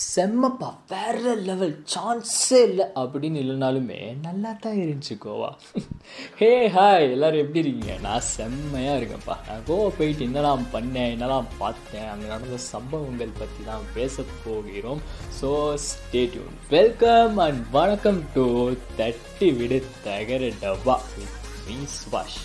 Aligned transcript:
செம்மப்பா 0.00 0.68
வேற 0.90 1.34
லெவல் 1.46 1.72
சான்ஸே 1.92 2.58
இல்லை. 2.68 2.84
அப்படின்னு 3.00 3.38
இல்லைனாலுமே 3.42 3.98
நல்லா 4.26 4.50
தான் 4.64 4.76
இருந்துச்சு 4.82 5.14
கோவா. 5.24 5.48
ஹே 6.40 6.50
ஹாய் 6.74 7.06
எல்லாரும் 7.14 7.42
எப்படி 7.44 7.62
இருக்கீங்க? 7.62 7.94
நான் 8.06 8.26
செம்மையாக 8.34 8.98
இருக்கேன்ப்பா. 9.00 9.36
நான் 9.48 9.64
கோவா 9.70 9.88
போயிட்டு 9.98 10.26
என்னலாம் 10.28 10.66
பண்ணேன் 10.74 11.12
என்னலாம் 11.14 11.48
பார்த்தேன் 11.62 12.08
அங்கே 12.12 12.28
நடந்த 12.34 12.58
சம்பவங்கள் 12.72 13.38
பற்றி 13.40 13.64
தான் 13.70 13.88
பேச 13.96 14.24
போகிறோம் 14.44 15.02
so 15.40 15.50
stay tuned 15.88 16.56
welcome 16.76 17.38
and 17.46 17.62
வணக்கம் 17.78 18.20
டு 18.36 18.46
தட்டி 19.00 19.50
விடு 19.60 19.80
தகர 20.08 20.52
டப்பா 20.64 20.96
மீ 21.66 21.78
சுபாஷ். 21.98 22.40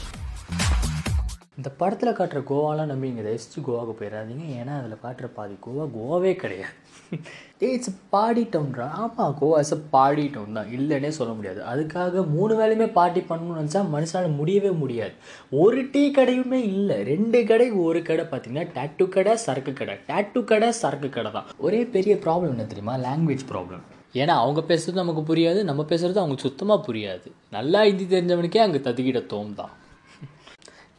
இந்த 1.60 1.70
படத்தில் 1.82 2.18
காட்டுற 2.18 2.40
கோவாலாம் 2.52 2.90
நம்பி 2.92 3.12
இங்கே 3.12 3.26
ரசித்து 3.28 3.60
கோவாவுக்கு 3.68 4.00
போயிடாதீங்க. 4.00 4.46
ஏன்னா 4.62 4.76
அதில் 4.82 5.04
காட்டுற 5.04 5.28
பாதி 5.36 5.58
கோவா 5.68 5.86
கோவாவே 5.98 6.34
கிடையாது. 6.46 6.78
இட்ஸ் 7.68 7.92
பாடி 8.14 8.44
டவுன்ரா 8.54 8.88
ஆமாம் 9.04 9.36
Goa 9.40 9.58
is 9.66 9.74
a 9.76 9.78
party 9.96 10.26
town 10.36 10.58
தான். 10.58 10.70
இல்லைன்னே 10.78 11.12
சொல்ல 11.18 11.32
முடியாது. 11.38 11.60
அதுக்காக 11.72 12.24
மூணு 12.36 12.54
வேலையுமே 12.62 12.88
பார்ட்டி 12.98 13.22
பண்ணணும்னு 13.30 13.60
நினச்சா 13.62 13.82
மனுஷனால் 13.96 14.38
முடியவே 14.40 14.72
முடியாது. 14.82 15.16
ஒரு 15.64 15.82
டீ 15.94 16.04
கடையுமே 16.18 16.60
இல்லை. 16.74 16.98
ரெண்டு 17.12 17.42
கடை 17.52 17.68
ஒரு 17.86 18.02
கடை 18.10 18.26
பார்த்தீங்கன்னா 18.32 18.66
டேட்டு 18.78 19.08
கடை 19.16 19.36
சரக்கு 19.46 19.74
கடை. 19.82 19.96
டேட்டு 20.12 20.42
கடை 20.52 20.72
சரக்கு 20.82 21.12
கடை 21.18 21.32
தான். 21.38 21.50
ஒரே 21.68 21.82
பெரிய 21.98 22.16
ப்ராப்ளம் 22.26 22.54
என்ன 22.56 22.68
தெரியுமா? 22.74 22.96
லாங்குவேஜ் 23.08 23.46
ப்ராப்ளம் 23.54 23.86
ஏன்னா 24.22 24.34
அவங்க 24.42 24.62
பேசுறது 24.72 25.02
நமக்கு 25.02 25.22
புரியாது. 25.30 25.60
நம்ம 25.70 25.82
பேசுறது 25.92 26.22
அவங்களுக்கு 26.22 26.48
சுத்தமாக 26.50 26.86
புரியாது. 26.90 27.28
நல்லா 27.58 27.80
ஹிந்தி 27.88 28.06
தெரிஞ்சவனுக்கே 28.12 28.66
அங்கே 28.66 28.82
தத்துக்கிட்ட 28.88 29.24
தோம் 29.34 29.56
தான். 29.62 29.74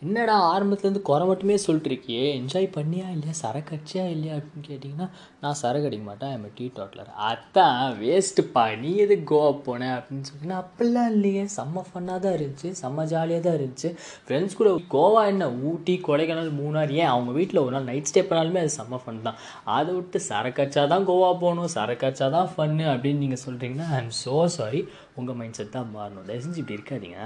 என்னடா 0.04 0.34
ஆரம்பத்துலேருந்து 0.52 1.00
குறை 1.08 1.24
மட்டுமே 1.28 1.56
சொல்லிட்டுருக்கியே? 1.64 2.24
என்ஜாய் 2.38 2.66
பண்ணியா 2.76 3.06
இல்லையா? 3.14 3.34
சரக்கு 3.40 3.72
அடிச்சியா 3.74 4.04
இல்லையா 4.14 4.34
அப்படின்னு 4.38 4.64
கேட்டிங்கன்னா 4.68 5.06
நான் 5.42 5.58
சரக்கு 5.60 5.88
அடிக்க 5.88 6.04
மாட்டேன். 6.08 6.32
ஐம் 6.36 6.54
டீ 6.58 6.66
டாட்லர் 6.78 7.10
அதான் 7.28 7.78
வேஸ்ட்டுப்பா 8.00 8.64
நீ 8.82 8.90
எது 9.04 9.16
கோவா 9.30 9.50
போனேன் 9.68 9.94
அப்படின்னு 9.98 10.26
சொன்னீங்கன்னா 10.28 10.58
அப்படிலாம் 10.64 11.10
இல்லையே. 11.16 11.44
செம்ம 11.56 11.84
ஃபன்னாக 11.88 12.18
தான் 12.24 12.36
இருந்துச்சு. 12.38 12.70
செம்ம 12.82 13.06
ஜாலியாக 13.14 13.42
தான் 13.46 13.56
இருந்துச்சு. 13.58 13.90
ஃப்ரெண்ட்ஸ் 14.26 14.58
கூட 14.60 14.72
கோவா 14.96 15.22
என்ன 15.32 15.50
ஊட்டி 15.70 15.96
கொடைக்கானல் 16.08 16.52
மூணார் 16.60 16.94
ஏன்? 17.00 17.10
அவங்க 17.14 17.32
வீட்டில் 17.38 17.64
ஒரு 17.64 17.74
நாள் 17.76 17.88
நைட் 17.92 18.10
ஸ்டே 18.12 18.24
பண்ணாலுமே 18.30 18.62
அது 18.64 18.76
செம்ம 18.78 19.00
ஃபன் 19.06 19.24
தான். 19.30 19.40
அதை 19.78 19.90
விட்டு 19.98 20.20
சரக்கு 20.30 20.62
அடிச்சா 20.64 20.86
தான் 20.94 21.08
கோவா 21.12 21.32
போகணும் 21.44 21.74
சரக்கு 21.78 22.08
அடிச்சா 22.10 22.28
தான் 22.38 22.52
ஃபன்னு 22.54 22.86
அப்படின்னு 22.94 23.24
நீங்கள் 23.26 23.44
சொல்கிறீங்கன்னா 23.46 23.90
ஐ 23.96 24.00
எம் 24.04 24.14
ஸோ 24.24 24.38
சாரி 24.60 24.82
உங்கள் 25.20 25.38
மைண்ட் 25.40 25.60
செட் 25.60 25.76
தான் 25.80 25.92
மாறணும். 25.98 26.26
தயவு 26.30 26.44
செஞ்சு 26.46 26.62
இப்படி 26.64 26.78
இருக்காதீங்க. 26.80 27.20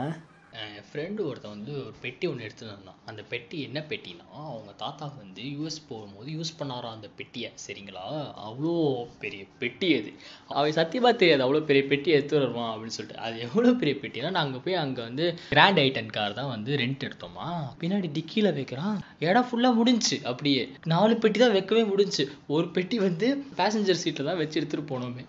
என் 0.63 0.87
ஃப்ரெண்டு 0.89 1.21
ஒருத்தன் 1.29 1.55
வந்து 1.57 1.73
ஒரு 1.81 1.93
பெட்டி 2.05 2.25
ஒன்று 2.29 2.45
எடுத்துட்டு 2.47 2.75
வந்தான். 2.75 2.99
அந்த 3.11 3.23
பெட்டி 3.33 3.57
என்ன 3.67 3.79
பெட்டினா 3.91 4.27
அவங்க 4.45 4.73
தாத்தா 4.83 5.07
வந்து 5.19 5.43
யூஎஸ் 5.57 5.79
போகும்போது 5.89 6.29
யூஸ் 6.37 6.53
பண்ணாராம் 6.61 6.97
அந்த 6.97 7.09
பெட்டியை. 7.19 7.51
சரிங்களா? 7.65 8.05
அவ்வளோ 8.47 8.73
பெரிய 9.25 9.43
பெட்டி 9.63 9.89
அது. 9.99 10.11
அவன் 10.59 10.77
சத்தியமாக 10.81 11.17
தெரியாது 11.23 11.45
அவ்வளோ 11.47 11.63
பெரிய 11.71 11.85
பெட்டி 11.93 12.11
எடுத்து 12.17 12.39
வருவான் 12.39 12.73
அப்படின்னு 12.73 12.97
சொல்லிட்டு. 12.99 13.23
அது 13.27 13.39
எவ்வளோ 13.49 13.73
பெரிய 13.83 13.97
பெட்டினா 14.03 14.31
நாங்கள் 14.39 14.65
போய் 14.67 14.81
அங்கே 14.85 15.03
வந்து 15.09 15.27
கிராண்ட் 15.55 15.83
ஐட்டன் 15.87 16.13
கார் 16.19 16.39
தான் 16.41 16.53
வந்து 16.57 16.75
ரெண்ட் 16.85 17.07
எடுத்தோமா. 17.09 17.49
பின்னாடி 17.83 18.11
டிக்கியில் 18.19 18.55
வைக்கிறான். 18.61 18.99
இடம் 19.29 19.49
ஃபுல்லாக 19.51 19.79
முடிஞ்சுச்சு 19.81 20.19
அப்படியே. 20.33 20.65
நாலு 20.95 21.17
பெட்டி 21.25 21.41
தான் 21.45 21.57
வைக்கவே 21.59 21.85
முடிஞ்சு. 21.95 22.27
ஒரு 22.57 22.69
பெட்டி 22.79 22.99
வந்து 23.09 23.29
பேசஞ்சர் 23.63 24.03
சீட்டில் 24.05 24.31
தான் 24.31 24.41
வச்சு 24.43 24.61
எடுத்துகிட்டு 24.61 24.93
போனோமே. 24.95 25.25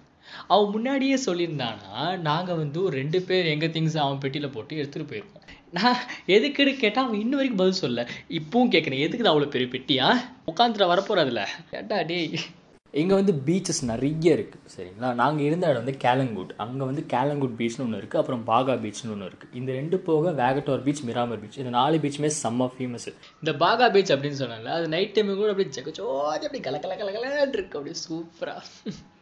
அவன் 0.53 0.73
முன்னாடியே 0.75 1.17
சொல்லியிருந்தானா 1.27 1.93
நாங்கள் 2.29 2.61
வந்து 2.63 2.79
ஒரு 2.87 2.93
ரெண்டு 3.01 3.21
பேர் 3.29 3.51
எங்கள் 3.53 3.73
திங்ஸ் 3.75 3.97
அவன் 4.05 4.21
பெட்டியில் 4.25 4.53
போட்டு 4.55 4.79
எடுத்துகிட்டு 4.81 5.11
போயிருக்கோம். 5.11 5.45
நான் 5.77 5.99
எதுக்குன்னு 6.35 6.71
கேட்டால் 6.83 7.05
அவன் 7.05 7.21
இன்ன 7.23 7.35
வரைக்கும் 7.37 7.63
பதில் 7.63 7.81
சொல்ல 7.83 8.05
இப்பவும் 8.39 8.71
கேட்குறேன் 8.75 9.03
எதுக்கு 9.07 9.31
அவ்வளோ 9.31 9.49
பெரிய 9.55 9.69
பெட்டியா? 9.75 10.07
உட்காந்துட்டு 10.51 10.93
வரப்போகிறதுல 10.93 11.41
கேட்டா 11.73 11.97
டேய்? 12.11 12.31
இங்கே 12.93 13.15
வந்து 13.19 13.33
பீச்சஸ் 13.47 13.81
நிறைய 13.89 14.29
இருக்குது 14.35 14.71
சரிங்களா? 14.75 15.09
நாங்கள் 15.19 15.45
இருந்த 15.47 15.65
இடம் 15.71 15.81
வந்து 15.81 15.93
கேலங்குட் 16.05 16.53
அங்கே 16.63 16.85
வந்து 16.89 17.03
கேலங்குட் 17.11 17.53
பீச்னு 17.59 17.83
ஒன்று 17.85 17.99
இருக்குது 18.01 18.21
அப்புறம் 18.21 18.43
பாகா 18.47 18.75
பீச்னு 18.85 19.13
ஒன்று 19.15 19.27
இருக்குது 19.29 19.57
இந்த 19.59 19.69
ரெண்டு 19.79 19.97
போக 20.07 20.31
வேகட்டோர் 20.39 20.83
பீச் 20.85 21.03
மிராமர் 21.09 21.41
பீச் 21.43 21.59
இந்த 21.63 21.73
நாலு 21.77 21.99
பீச்சுமே 22.05 22.31
செம்ம 22.39 22.69
ஃபேமஸ் 22.73 23.07
இந்த 23.43 23.53
பாகா 23.63 23.87
பீச் 23.95 24.13
அப்படின்னு 24.15 24.39
சொன்னால 24.41 24.73
அது 24.77 24.87
நைட் 24.95 25.13
டைமு 25.17 25.35
கூட 25.41 25.51
அப்படியே 25.53 25.75
ஜெகச்சோதி 25.77 26.47
அப்படி 26.47 26.63
கல 26.69 26.79
கல 26.85 26.95
கல 27.01 27.11
கலன்னு 27.17 27.55
இருக்கு 27.57 27.77
அப்படியே 27.79 27.99
சூப்பராக 28.05 28.65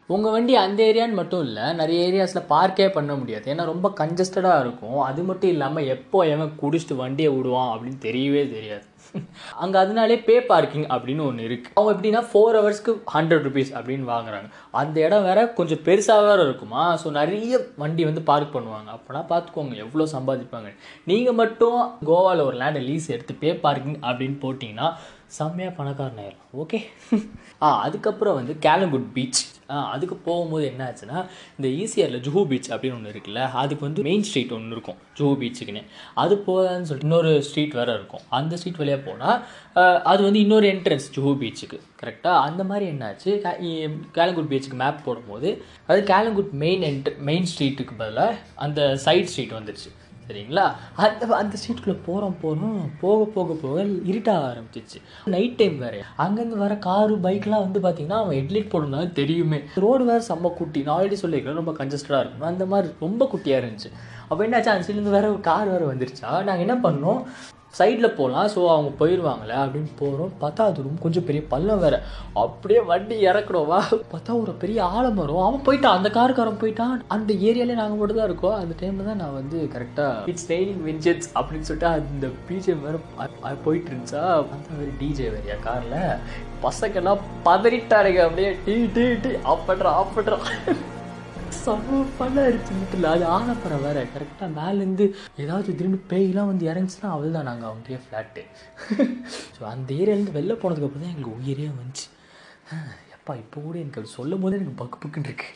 உங்கள் 0.08 0.32
வண்டி 0.34 0.54
அந்த 0.56 0.80
ஏரியான்னு 0.90 1.18
மட்டும் 1.18 1.42
இல்லை 1.46 1.64
நிறைய 1.78 2.04
ஏரியாஸில் 2.08 2.48
பார்க்கே 2.52 2.86
பண்ண 2.92 3.12
முடியாது. 3.14 3.46
ஏன்னா 3.54 3.64
ரொம்ப 3.70 3.88
கன்ஜஸ்டடாக 3.98 4.60
இருக்கும். 4.64 5.00
அது 5.08 5.22
மட்டும் 5.22 5.52
இல்லாமல் 5.54 5.88
எப்போ 5.94 6.18
எவன் 6.34 6.54
குடிச்சிட்டு 6.62 6.94
வண்டியை 7.02 7.30
விடுவான் 7.34 7.72
அப்படின்னு 7.72 7.98
தெரியவே 8.06 8.44
தெரியாது. 8.54 8.84
அங்கே 9.62 9.76
அதனாலே 9.82 10.16
பே 10.28 10.34
பார்க்கிங் 10.50 10.86
அப்படின்னு 10.94 11.22
ஒன்று 11.26 11.44
இருக்குது 11.48 11.74
அவங்க 11.74 11.92
எப்படின்னா 11.94 12.22
ஃபோர் 12.30 12.56
ஹவர்ஸ்க்கு 12.58 12.92
ஹண்ட்ரட் 13.14 13.44
ருபீஸ் 13.46 13.70
அப்படின்னு 13.76 14.06
வாங்குறாங்க. 14.14 14.48
அந்த 14.80 14.96
இடம் 15.06 15.26
வேற 15.28 15.40
கொஞ்சம் 15.58 15.82
பெருசாக 15.86 16.26
வேறு 16.26 16.42
இருக்குமா? 16.48 16.82
ஸோ 17.02 17.10
நிறைய 17.10 17.60
வண்டி 17.82 18.04
வந்து 18.04 18.22
பார்க் 18.22 18.54
பண்ணுவாங்க. 18.56 18.88
அப்போனா 18.96 19.22
பார்த்துக்கோங்க 19.32 19.76
எவ்வளோ 19.84 20.06
சம்பாதிப்பாங்க. 20.16 20.70
நீங்கள் 21.04 21.38
மட்டும் 21.42 21.78
கோவாவில் 22.10 22.46
ஒரு 22.48 22.58
லேண்டை 22.62 22.82
லீஸ் 22.88 23.08
எடுத்து 23.16 23.34
பே 23.44 23.52
பார்க்கிங் 23.66 23.98
அப்படின்னு 24.10 24.38
போட்டிங்கன்னா 24.46 24.88
செம்மையாக 25.36 25.76
பணக்காரன் 25.78 26.20
ஆயிடலாம் 26.22 26.56
ஓகே 26.62 26.78
ஆ 27.64 27.68
அதுக்கப்புறம் 27.86 28.36
வந்து 28.38 28.52
கேலங்குட் 28.66 29.08
பீச் 29.14 29.40
ஆ 29.70 29.78
அதுக்கு 29.94 30.16
போகும்போது 30.26 30.64
என்ன 30.70 30.82
ஆச்சுன்னா 30.88 31.18
இந்த 31.56 31.68
ஈசிஆரில் 31.80 32.22
ஜுஹூ 32.26 32.42
பீச் 32.50 32.68
அப்படின்னு 32.72 32.96
ஒன்று 32.98 33.12
இருக்குல்ல 33.14 33.40
அதுக்கு 33.62 33.84
வந்து 33.86 34.02
மெயின் 34.08 34.24
ஸ்ட்ரீட் 34.28 34.54
ஒன்று 34.56 34.76
இருக்கும் 34.76 34.98
ஜூஹூ 35.18 35.34
பீச்சுக்குன்னு 35.42 35.82
அது 36.14 36.34
போகலான்னு 36.46 36.88
சொல்லிட்டு 36.90 37.08
இன்னொரு 37.08 37.32
ஸ்ட்ரீட் 37.48 37.76
வேறு 37.80 37.92
இருக்கும். 37.92 38.24
அந்த 38.38 38.56
ஸ்ட்ரீட் 38.56 38.80
வழியாக 38.82 39.02
போனால் 39.08 39.36
அது 40.12 40.20
வந்து 40.22 40.40
இன்னொரு 40.40 40.68
என்ட்ரன்ஸ் 40.74 41.10
ஜுஹூ 41.16 41.34
பீச்சுக்கு 41.42 41.80
கரெக்டாக 42.02 42.44
அந்த 42.48 42.64
மாதிரி 42.64 42.86
என்னாச்சு 42.92 43.30
கேலங்குட் 44.18 44.50
பீச்சுக்கு 44.52 44.80
மேப் 44.84 45.04
போடும்போது 45.04 45.50
அது 45.86 46.00
கேலங்குட் 46.14 46.52
மெயின் 46.64 46.84
என்ட் 46.90 47.10
மெயின் 47.30 47.48
ஸ்ட்ரீட்டுக்கு 47.52 47.96
பதிலாக 47.98 48.42
அந்த 48.66 48.80
சைட் 49.06 49.30
ஸ்ட்ரீட் 49.32 49.56
வந்துருச்சு. 49.58 49.90
சரிங்களா 50.28 50.64
அந்த 51.04 51.26
அந்த 51.40 51.54
ஸ்ட்ரீட்டுக்குள்ளே 51.60 51.98
போகிறோம் 52.06 52.34
போகிறோம் 52.42 52.80
போக 53.00 53.24
போக 53.36 53.54
போக 53.62 53.84
இருட்டாக 54.10 54.48
ஆரம்பிச்சிச்சு 54.48 54.98
நைட் 55.34 55.56
டைம் 55.60 55.78
வேறு. 55.78 56.00
அங்கேருந்து 56.24 56.58
வர 56.64 56.74
காரு 56.88 57.14
பைக்லாம் 57.26 57.64
வந்து 57.66 57.80
பார்த்தீங்கன்னா 57.86 58.18
அவன் 58.22 58.36
ஹெட்லைட் 58.38 58.72
போடணும்னா 58.72 59.12
தெரியுமே. 59.20 59.60
ரோடு 59.84 60.04
வேறு 60.04 60.24
செம்ம 60.28 60.54
குட்டி. 60.60 60.82
நான் 60.82 60.96
ஆல்ரெடி 60.98 61.18
சொல்லியிருக்கேன் 61.22 61.60
ரொம்ப 61.60 61.74
கன்ஜஸ்டடாக 61.80 62.22
இருக்கும். 62.22 62.48
அந்த 62.52 62.66
மாதிரி 62.66 62.92
ரொம்ப 63.00 63.30
குட்டியாக 63.32 63.62
இருந்துச்சு. 63.62 63.92
அப்போ 64.28 64.40
என்னாச்சு? 64.46 64.72
அந்த 64.74 64.84
சைட்லேருந்து 64.86 65.16
வேறு 65.18 65.30
ஒரு 65.34 65.40
கார் 65.40 65.70
வேறு 65.74 65.92
வந்துருச்சா. 65.92 66.30
நாங்கள் 66.48 66.66
என்ன 66.66 66.76
பண்ணோம்? 66.88 67.22
சைடில் 67.76 68.14
போகலாம் 68.18 68.48
ஸோ 68.52 68.60
அவங்க 68.74 68.90
போயிடுவாங்களே 69.00 69.56
அப்படின்னு 69.62 69.90
போகிறோம் 70.00 70.30
பார்த்தா 70.42 70.62
அது 70.68 70.84
ரொம்ப 70.86 71.00
கொஞ்சம் 71.04 71.26
பெரிய 71.28 71.42
பள்ளம் 71.52 71.82
வேறு. 71.82 71.98
அப்படியே 72.42 72.80
வண்டி 72.90 73.16
இறக்கணுவா 73.30 73.80
பார்த்தா 74.12 74.38
ஒரு 74.42 74.52
பெரிய 74.62 74.78
ஆலமரம். 74.96 75.42
அவன் 75.46 75.66
போயிட்டான். 75.68 75.98
அந்த 75.98 76.10
காருக்காரன் 76.16 76.60
போயிட்டான். 76.62 76.94
அந்த 77.16 77.30
ஏரியாலே 77.48 77.78
நாங்கள் 77.80 78.00
மட்டும் 78.00 78.20
தான் 78.20 78.28
இருக்கோம். 78.30 78.58
அந்த 78.62 78.74
டைமில் 78.82 79.10
தான் 79.10 79.22
நான் 79.22 79.38
வந்து 79.40 79.58
கரெக்டாக 79.74 80.26
இட்ஸ் 80.32 80.48
ரெய்னிங் 80.54 80.82
விஞ்சட்ஸ் 80.88 81.30
அப்படின்னு 81.38 81.68
சொல்லிட்டு 81.70 81.90
அந்த 81.94 82.28
பிஜே 82.48 82.76
வேறு 82.84 83.00
போயிட்டு 83.66 83.90
இருந்துச்சா. 83.92 84.24
அந்த 84.56 84.68
வேறு 84.80 84.92
டிஜே 85.02 85.28
வேறையா 85.34 85.58
காரில். 85.68 85.98
பசங்கெல்லாம் 86.66 87.24
பதறிட்டாருங்க 87.48 88.22
அப்படியே 88.28 88.52
டீ 88.68 88.76
டீ 88.96 89.06
டீ 89.24 89.32
ஆஃப் 89.52 89.68
பண்ணுறான் 89.70 89.98
ஆஃப் 90.02 90.16
பண்ணுறான் 90.18 90.46
செம்ம 91.64 92.00
ஃபன்னாக 92.16 92.48
இருந்துச்சு 92.48 92.76
வீட்டில். 92.78 93.06
அது 93.14 93.24
ஆனப்பறம் 93.36 93.84
வேறு 93.86 94.02
கரெக்டாக 94.14 94.48
மேலேருந்து 94.58 95.06
ஏதாவது 95.42 95.66
திடீர்னு 95.68 95.98
பேய்லாம் 96.12 96.50
வந்து 96.50 96.68
இறங்குச்சுன்னா 96.70 97.10
அவள் 97.16 97.36
தான் 97.36 97.48
நாங்கள் 97.50 97.68
அவங்ககிட்டயே 97.68 98.00
ஃப்ளாட்டு 98.04 98.44
ஸோ 99.56 99.62
அந்த 99.74 99.88
ஏரியாலேருந்து 100.00 100.36
வெளில 100.38 100.56
போனதுக்கப்புறம் 100.62 101.04
தான் 101.06 101.14
எங்களுக்கு 101.14 101.40
உயிரே 101.42 101.68
வந்துச்சு. 101.80 102.06
எப்பா 103.16 103.34
இப்போ 103.44 103.58
கூட 103.66 103.76
எனக்கு 103.84 104.00
அது 104.00 104.16
சொல்லும் 104.18 104.42
போதே 104.42 104.58
எனக்கு 104.60 104.80
பக்கு 104.82 104.98
பக்குன்னு 105.04 105.30
இருக்கு. 105.30 105.48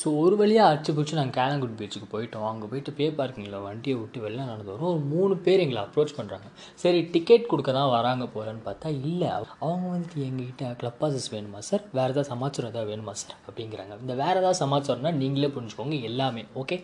ஸோ 0.00 0.08
ஒரு 0.22 0.34
வழியாக 0.40 0.68
அடிச்சு 0.72 0.92
பிடிச்சி 0.96 1.14
நாங்கள் 1.18 1.36
கேலங்குட் 1.38 1.76
பீச்சுக்கு 1.78 2.06
போயிட்டோம். 2.12 2.44
அங்கே 2.50 2.66
போயிட்டு 2.72 2.92
பே 2.98 3.06
பார்க்கிங்கில் 3.18 3.56
வண்டியை 3.66 3.96
விட்டு 4.00 4.18
வெளில 4.24 4.44
நடந்து 4.50 4.72
வரும் 4.72 4.90
ஒரு 4.92 5.02
மூணு 5.12 5.34
பேர் 5.46 5.62
எங்களை 5.64 5.80
அப்ரோச் 5.86 6.14
பண்ணுறாங்க 6.18 6.48
சரி 6.82 7.00
டிக்கெட் 7.14 7.48
கொடுக்க 7.50 7.70
தான் 7.78 7.90
வராங்க 7.96 8.24
போகிறேன்னு 8.34 8.62
பார்த்தா 8.68 8.88
இல்லை. 9.10 9.28
அவங்க 9.66 9.86
வந்துட்டு 9.94 10.24
எங்ககிட்ட 10.28 10.70
க்ளப் 10.82 11.00
பாசஸ் 11.02 11.28
வேணுமா 11.34 11.60
சார் 11.70 11.84
வேறு 11.98 12.12
ஏதாவது 12.14 12.30
சமாச்சாரம் 12.32 12.70
ஏதாவது 12.72 12.90
வேணுமா 12.92 13.14
சார் 13.22 13.36
அப்படிங்கிறாங்க. 13.48 13.96
இந்த 14.04 14.16
வேறு 14.22 14.36
ஏதாவது 14.42 14.60
சமாச்சாரம்னா 14.64 15.12
நீங்களே 15.22 15.50
புரிஞ்சுக்கோங்க 15.56 15.98
எல்லாமே. 16.10 16.44
ஓகே 16.62 16.78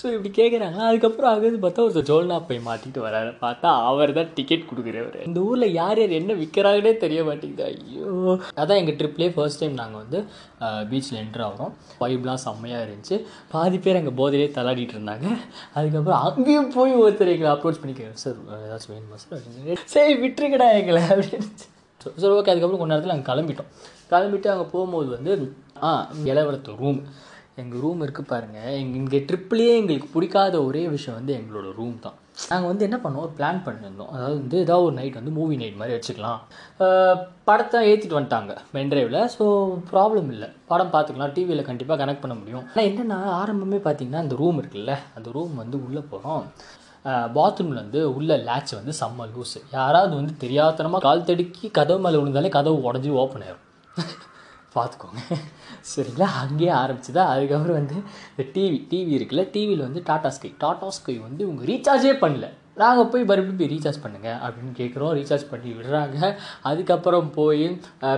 ஸோ 0.00 0.04
இப்படி 0.16 0.32
கேட்குறாங்க 0.40 0.80
அதுக்கப்புறம் 0.88 1.32
அங்கேருந்து 1.32 1.62
பார்த்தா 1.66 1.86
ஒரு 1.88 2.06
ஜோல்னா 2.12 2.38
போய் 2.48 2.64
மாட்டிட்டு 2.68 3.00
வராரு. 3.06 3.30
பார்த்தா 3.44 3.70
அவர் 3.90 4.16
தான் 4.20 4.32
டிக்கெட் 4.38 4.68
கொடுக்குறவர். 4.70 5.18
இந்த 5.28 5.38
ஊரில் 5.48 5.76
யார் 5.80 6.00
யார் 6.02 6.18
என்ன 6.20 6.32
விற்கிறாங்கன்னே 6.42 6.94
தெரிய 7.04 7.20
மாட்டேங்குது. 7.28 7.64
ஐயோ. 7.72 8.08
அதான் 8.62 8.80
எங்கள் 8.82 8.98
ட்ரிப்லேயே 9.00 9.32
ஃபர்ஸ்ட் 9.36 9.62
டைம் 9.62 9.80
நாங்கள் 9.82 10.02
வந்து 10.04 10.18
பீச்சில் 10.90 11.20
என்ட்ரு 11.20 11.44
ஆகிறோம். 11.46 11.72
வைப்லாம் 12.22 12.42
செம்மையாக 12.46 12.84
இருந்துச்சு. 12.86 13.16
பாதி 13.52 13.78
பேர் 13.84 13.98
அங்கே 14.00 14.12
போதையிலே 14.20 14.48
தலாடிட்டு 14.56 14.94
இருந்தாங்க. 14.96 15.26
அதுக்கப்புறம் 15.74 16.22
அங்கேயும் 16.28 16.72
போய் 16.76 16.92
ஒருத்தர் 17.02 17.32
எங்களை 17.34 17.50
அப்ரோச் 17.54 17.80
பண்ணிக்கிறேன் 17.82 18.20
சார் 18.22 18.38
ஏதாச்சும் 18.66 18.94
வேணுமா 18.94 19.18
சார்? 19.24 19.42
சரி 19.94 20.14
விட்டுருக்கடா 20.22 20.68
எங்களை. 20.80 21.02
அப்படின்னு. 21.14 21.48
சரி 22.22 22.32
ஓகே 22.38 22.52
அதுக்கப்புறம் 22.52 22.80
கொஞ்ச 22.82 22.92
நேரத்தில் 22.92 23.14
நாங்கள் 23.14 23.30
கிளம்பிட்டோம். 23.32 23.70
கிளம்பிட்டு 24.12 24.48
அங்கே 24.54 24.66
போகும்போது 24.72 25.08
வந்து 25.16 25.34
ஆ 25.88 25.90
இளவரத்து 26.30 26.80
ரூம் 26.80 27.02
எங்கள் 27.60 27.82
ரூம் 27.84 28.02
இருக்குது 28.04 28.30
பாருங்கள் 28.32 28.74
எங்கள் 28.80 29.00
இங்கே 29.00 29.18
ட்ரிப்லேயே 29.28 29.72
எங்களுக்கு 29.80 30.08
பிடிக்காத 30.14 30.56
ஒரே 30.68 30.82
விஷயம் 30.96 31.18
வந்து 31.18 31.32
எங்களோட 31.40 31.68
ரூம் 31.78 31.96
தான். 32.06 32.18
நாங்கள் 32.50 32.70
வந்து 32.70 32.86
என்ன 32.86 32.96
பண்ணோம் 33.02 33.24
ஒரு 33.26 33.32
பிளான் 33.38 33.62
பண்ணியிருந்தோம். 33.66 34.10
அதாவது 34.14 34.36
வந்து 34.40 34.56
ஏதாவது 34.64 34.86
ஒரு 34.88 34.94
நைட் 34.98 35.18
வந்து 35.20 35.32
மூவி 35.38 35.54
நைட் 35.62 35.78
மாதிரி 35.80 35.96
வச்சுக்கலாம். 35.96 36.40
படத்தை 37.48 37.78
ஏற்றிட்டு 37.90 38.18
வந்துட்டாங்க 38.18 38.52
பென்ட்ரைவில் 38.76 39.18
ஸோ 39.36 39.44
ப்ராப்ளம் 39.90 40.30
இல்லை. 40.34 40.48
படம் 40.70 40.92
பார்த்துக்கலாம். 40.94 41.34
டிவியில் 41.36 41.68
கண்டிப்பாக 41.70 41.98
கனெக்ட் 42.02 42.24
பண்ண 42.24 42.36
முடியும். 42.40 42.64
ஆனால் 42.70 42.88
என்னென்னா 42.90 43.18
ஆரம்பமே 43.40 43.80
பார்த்தீங்கன்னா 43.88 44.22
அந்த 44.24 44.36
ரூம் 44.42 44.60
இருக்குல்ல? 44.62 44.94
அந்த 45.18 45.30
ரூம் 45.36 45.54
வந்து 45.62 45.78
உள்ளே 45.88 46.04
போகிறோம் 46.12 46.44
பாத்ரூமில் 47.36 47.82
வந்து 47.82 48.00
உள்ள 48.16 48.32
லேட்ச் 48.48 48.72
வந்து 48.78 48.92
செம்ம 48.98 49.24
லூஸு 49.30 49.60
யாராவது 49.78 50.12
வந்து 50.18 50.34
தெரியாதனமாக 50.42 51.04
கால் 51.06 51.26
தடுக்கி 51.30 51.68
கதவு 51.78 52.02
மேலே 52.04 52.18
விழுந்தாலே 52.20 52.50
கதவு 52.58 52.76
உடஞ்சி 52.90 53.10
ஓப்பன் 53.22 53.44
ஆயிரும். 53.46 53.64
பார்த்துக்கோங்க 54.76 55.22
சரிங்களா? 55.90 56.28
அங்கேயே 56.42 56.72
ஆரம்பிச்சுதா. 56.80 57.22
அதுக்கப்புறம் 57.34 57.78
வந்து 57.80 57.96
இந்த 58.32 58.44
டிவி 58.54 58.78
டிவி 58.90 59.12
இருக்குல்ல 59.18 59.44
டிவியில் 59.54 59.86
வந்து 59.86 60.02
டாடா 60.08 60.30
ஸ்கை 60.36 60.50
டாடா 60.64 60.88
ஸ்கை 60.96 61.14
வந்து 61.26 61.42
இவங்க 61.46 61.62
ரீசார்ஜே 61.70 62.14
பண்ணல. 62.24 62.48
நாங்கள் 62.82 63.08
போய் 63.12 63.28
மறுபடியும் 63.30 63.60
போய் 63.60 63.72
ரீசார்ஜ் 63.74 64.02
பண்ணுங்கள் 64.04 64.38
அப்படின்னு 64.44 64.72
கேட்குறோம் 64.80 65.14
ரீசார்ஜ் 65.18 65.50
பண்ணி 65.52 65.70
விடுறாங்க. 65.78 66.18
அதுக்கப்புறம் 66.70 67.30
போய் 67.38 67.64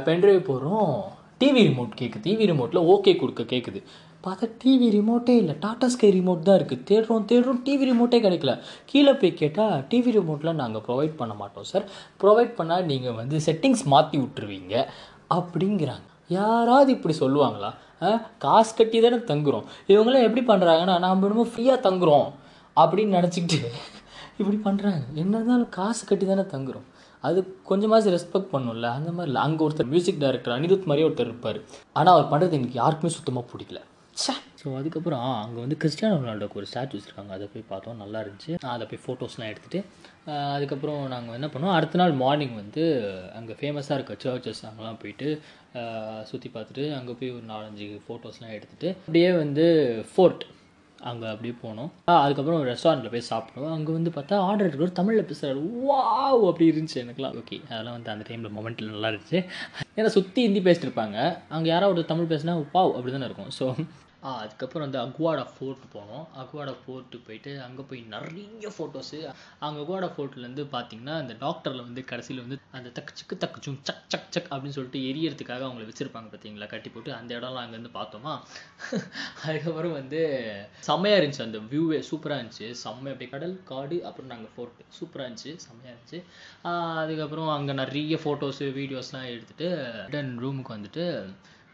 பென்ட்ரைவ் 0.08 0.42
போகிறோம் 0.50 0.94
டிவி 1.42 1.62
ரிமோட் 1.68 2.00
கேட்குது 2.00 2.24
டிவி 2.26 2.44
ரிமோட்டில் 2.50 2.86
ஓகே 2.94 3.14
கொடுக்க 3.22 3.42
கேட்குது 3.54 3.80
பார்த்தா 4.26 4.46
டிவி 4.60 4.86
ரிமோட்டே 4.94 5.34
இல்லை. 5.40 5.54
டாடா 5.64 5.86
ஸ்கை 5.94 6.10
ரிமோட் 6.18 6.46
தான் 6.46 6.58
இருக்குது 6.58 6.84
தேடுறோம் 6.90 7.26
தேடுறோம். 7.30 7.58
டிவி 7.66 7.84
ரிமோட்டே 7.90 8.18
கிடைக்கல. 8.26 8.52
கீழே 8.90 9.12
போய் 9.22 9.38
கேட்டால் 9.40 9.74
டிவி 9.90 10.12
ரிமோட்லாம் 10.16 10.60
நாங்கள் 10.62 10.84
ப்ரொவைட் 10.86 11.20
பண்ண 11.20 11.34
மாட்டோம் 11.42 11.68
சார் 11.72 11.84
ப்ரொவைட் 12.22 12.54
பண்ணால் 12.60 12.88
நீங்கள் 12.92 13.18
வந்து 13.20 13.38
செட்டிங்ஸ் 13.46 13.84
மாற்றி 13.94 14.18
விட்டுருவீங்க 14.22 14.74
அப்படிங்கிறாங்க. 15.38 16.08
யாராவது 16.28 16.90
இப்படி 16.92 17.14
சொல்லுவாங்களா? 17.18 17.70
காசு 18.38 18.72
கட்டி 18.74 19.00
தானே 19.00 19.16
தங்குறோம். 19.16 19.64
இவங்களாம் 19.88 20.26
எப்படி 20.28 20.42
பண்ணுறாங்கன்னா 20.46 20.98
நாம் 21.04 21.22
என்னமோ 21.22 21.46
ஃப்ரீயாக 21.52 21.84
தங்குறோம். 21.88 22.26
அப்படின்னு 22.82 23.16
நினச்சிக்கிட்டு 23.18 23.60
இப்படி 24.40 24.58
பண்ணுறாங்க 24.64 25.02
என்ன 25.14 25.32
இருந்தாலும் 25.36 25.68
காசு 25.68 26.06
கட்டி 26.06 26.26
தானே 26.26 26.44
தங்குறோம். 26.54 26.86
அது 27.20 27.40
கொஞ்சமாச்சு 27.70 28.12
ரெஸ்பெக்ட் 28.16 28.52
பண்ணும்ல. 28.54 28.86
அந்த 28.98 29.10
மாதிரி 29.10 29.28
இல்லை 29.30 29.42
அங்கே 29.46 29.66
ஒருத்தர் 29.66 29.92
மியூசிக் 29.92 30.22
டைரக்டர் 30.24 30.56
அனிருத் 30.56 30.88
மாதிரியே 30.90 31.08
ஒருத்தர் 31.08 31.30
இருப்பார். 31.30 31.58
ஆனால் 31.92 32.14
அவர் 32.14 32.30
பண்ணுறது 32.32 32.58
எனக்கு 32.58 32.80
யாருக்குமே 32.82 33.12
சுத்தமாக 33.12 33.46
பிடிக்கல. 33.52 33.80
ஸோ 34.22 34.70
அதுக்கப்புறம் 34.78 35.24
அங்கே 35.44 35.58
வந்து 35.62 35.76
கிறிஸ்டியானோ 35.80 36.18
ரொனால்டோக்கு 36.18 36.58
ஒரு 36.60 36.68
ஸ்டாச்சு 36.70 36.96
வச்சுருக்காங்க. 36.96 37.32
அதை 37.36 37.46
போய் 37.54 37.70
பார்த்தோம். 37.72 37.98
நல்லா 38.02 38.18
இருந்துச்சு. 38.24 38.52
அதை 38.74 38.84
போய் 38.90 39.02
ஃபோட்டோஸ்லாம் 39.04 39.50
எடுத்துகிட்டு 39.52 39.80
அதுக்கப்புறம் 40.54 41.00
நாங்கள் 41.14 41.36
என்ன 41.38 41.48
பண்ணோம்? 41.54 41.74
அடுத்த 41.78 41.98
நாள் 42.00 42.14
மார்னிங் 42.22 42.54
வந்து 42.62 42.82
அங்கே 43.38 43.54
ஃபேமஸாக 43.60 43.96
இருக்க 43.98 44.14
சர்ச்சஸ் 44.24 44.62
அங்கெல்லாம் 44.68 45.00
போயிட்டு 45.02 45.28
சுற்றி 46.30 46.48
பார்த்துட்டு 46.54 46.84
அங்கே 46.98 47.14
போய் 47.20 47.34
ஒரு 47.36 47.44
நாலஞ்சு 47.52 47.86
ஃபோட்டோஸ்லாம் 48.04 48.54
எடுத்துகிட்டு 48.58 48.90
அப்படியே 49.06 49.30
வந்து 49.42 49.66
ஃபோர்ட் 50.12 50.44
அங்கே 51.10 51.26
அப்படியே 51.32 51.54
போனோம். 51.64 51.90
அதுக்கப்புறம் 52.24 52.60
ஒரு 52.60 52.68
ரெஸ்டாரண்ட்டில் 52.72 53.12
போய் 53.14 53.28
சாப்பிட்டோம். 53.30 53.72
அங்கே 53.76 53.92
வந்து 53.96 54.10
பார்த்தா 54.16 54.38
ஆர்டர் 54.48 54.68
எடுக்கிற 54.68 54.92
தமிழில் 55.00 55.28
பேசுகிறாரு 55.30 55.64
வாவ் 55.88 56.44
அப்படி 56.50 56.68
இருந்துச்சு 56.72 57.02
எனக்குலாம் 57.02 57.36
ஓகே 57.40 57.58
அதெல்லாம் 57.72 57.96
வந்து 57.98 58.12
அந்த 58.14 58.24
டைமில் 58.28 58.54
மொமெண்ட்டில் 58.58 58.94
நல்லா 58.94 59.10
இருந்துச்சு. 59.12 59.40
ஏன்னா 59.98 60.12
சுற்றி 60.16 60.40
ஹிந்தி 60.46 60.62
பேசிட்டு 60.68 60.88
இருப்பாங்க. 60.88 61.18
அங்கே 61.56 61.70
யாராவது 61.74 61.96
ஒரு 61.96 62.10
தமிழ் 62.12 62.32
பேசினா 62.32 62.54
பாவ் 62.76 62.94
அப்படி 62.96 63.14
தானே 63.16 63.28
இருக்கும். 63.30 63.52
ஸோ 63.58 63.66
அதுக்கப்புறம் 64.32 64.84
வந்து 64.86 65.00
அக்வாடா 65.00 65.44
ஃபோர்ட் 65.50 65.84
போனோம். 65.94 66.24
அக்வாடா 66.42 66.72
ஃபோர்ட்டு 66.80 67.16
போயிட்டு 67.26 67.50
அங்கே 67.64 67.82
போய் 67.88 68.00
நிறைய 68.14 68.68
ஃபோட்டோஸு 68.74 69.18
அங்கே 69.64 69.80
அக்வாடா 69.82 70.08
ஃபோர்ட்லேருந்து 70.14 70.64
பார்த்தீங்கன்னா 70.74 71.14
அந்த 71.22 71.34
டாக்டரில் 71.42 71.84
வந்து 71.86 72.02
கடைசியில் 72.10 72.42
வந்து 72.44 72.58
அந்த 72.78 72.88
தக்கு 72.96 73.18
சிக்கு 73.18 73.36
தக்கு 73.42 73.64
சும் 73.66 73.80
சக் 73.88 74.04
சக் 74.14 74.30
சக் 74.36 74.48
அப்படின்னு 74.52 74.76
சொல்லிட்டு 74.76 75.00
எரியறதுக்காக 75.10 75.66
அவங்கள 75.66 75.86
வச்சுருப்பாங்க 75.90 76.30
பார்த்தீங்களா 76.32 76.68
கட்டி 76.72 76.90
போட்டு 76.90 77.12
அந்த 77.18 77.30
இடம்லாம் 77.38 77.64
அங்கேருந்து 77.64 77.92
பார்த்தோமா? 77.98 78.32
அதுக்கப்புறம் 79.46 79.96
வந்து 79.98 80.20
செம்மையாக 80.88 81.20
இருந்துச்சு 81.20 81.46
அந்த 81.46 81.60
வியூவே 81.70 82.00
சூப்பராக 82.10 82.40
இருந்துச்சு. 82.40 82.68
செம்மை 82.82 83.10
அப்படியே 83.12 83.30
கடல் 83.34 83.56
காடு 83.64 83.98
அப்புறம் 84.08 84.32
நாங்கள் 84.32 84.52
ஃபோர்ட்டு 84.54 84.88
சூப்பராக 84.98 85.26
இருந்துச்சு. 85.26 85.54
செம்மையாக 85.66 85.94
இருந்துச்சு. 85.94 86.20
அதுக்கப்புறம் 87.00 87.52
அங்கே 87.56 87.74
நிறைய 87.82 88.18
ஃபோட்டோஸு 88.24 88.66
வீடியோஸ்லாம் 88.80 89.30
எடுத்துகிட்டு 89.32 89.68
ரிட்டன் 90.00 90.34
ரூமுக்கு 90.42 90.76
வந்துட்டு 90.76 91.06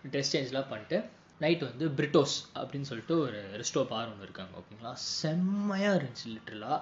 ட்ரெஸ் 0.04 0.34
சேஞ்ச்லாம் 0.34 0.70
பண்ணிட்டு 0.70 0.98
நைட் 1.40 1.62
வந்து 1.64 1.86
பிரிட்டோஸ் 1.96 2.34
அப்படின்னு 2.54 2.88
சொல்லிட்டு 2.88 3.14
ஒரு 3.20 3.38
ரெஸ்டோ 3.54 3.82
பார் 3.86 4.10
ஒன்று 4.10 4.26
இருக்காங்க 4.26 4.54
ஓகேங்களா? 4.58 4.92
செம்மையாக 5.14 5.98
இருந்துச்சு 5.98 6.26
லிட்ரலாக 6.30 6.78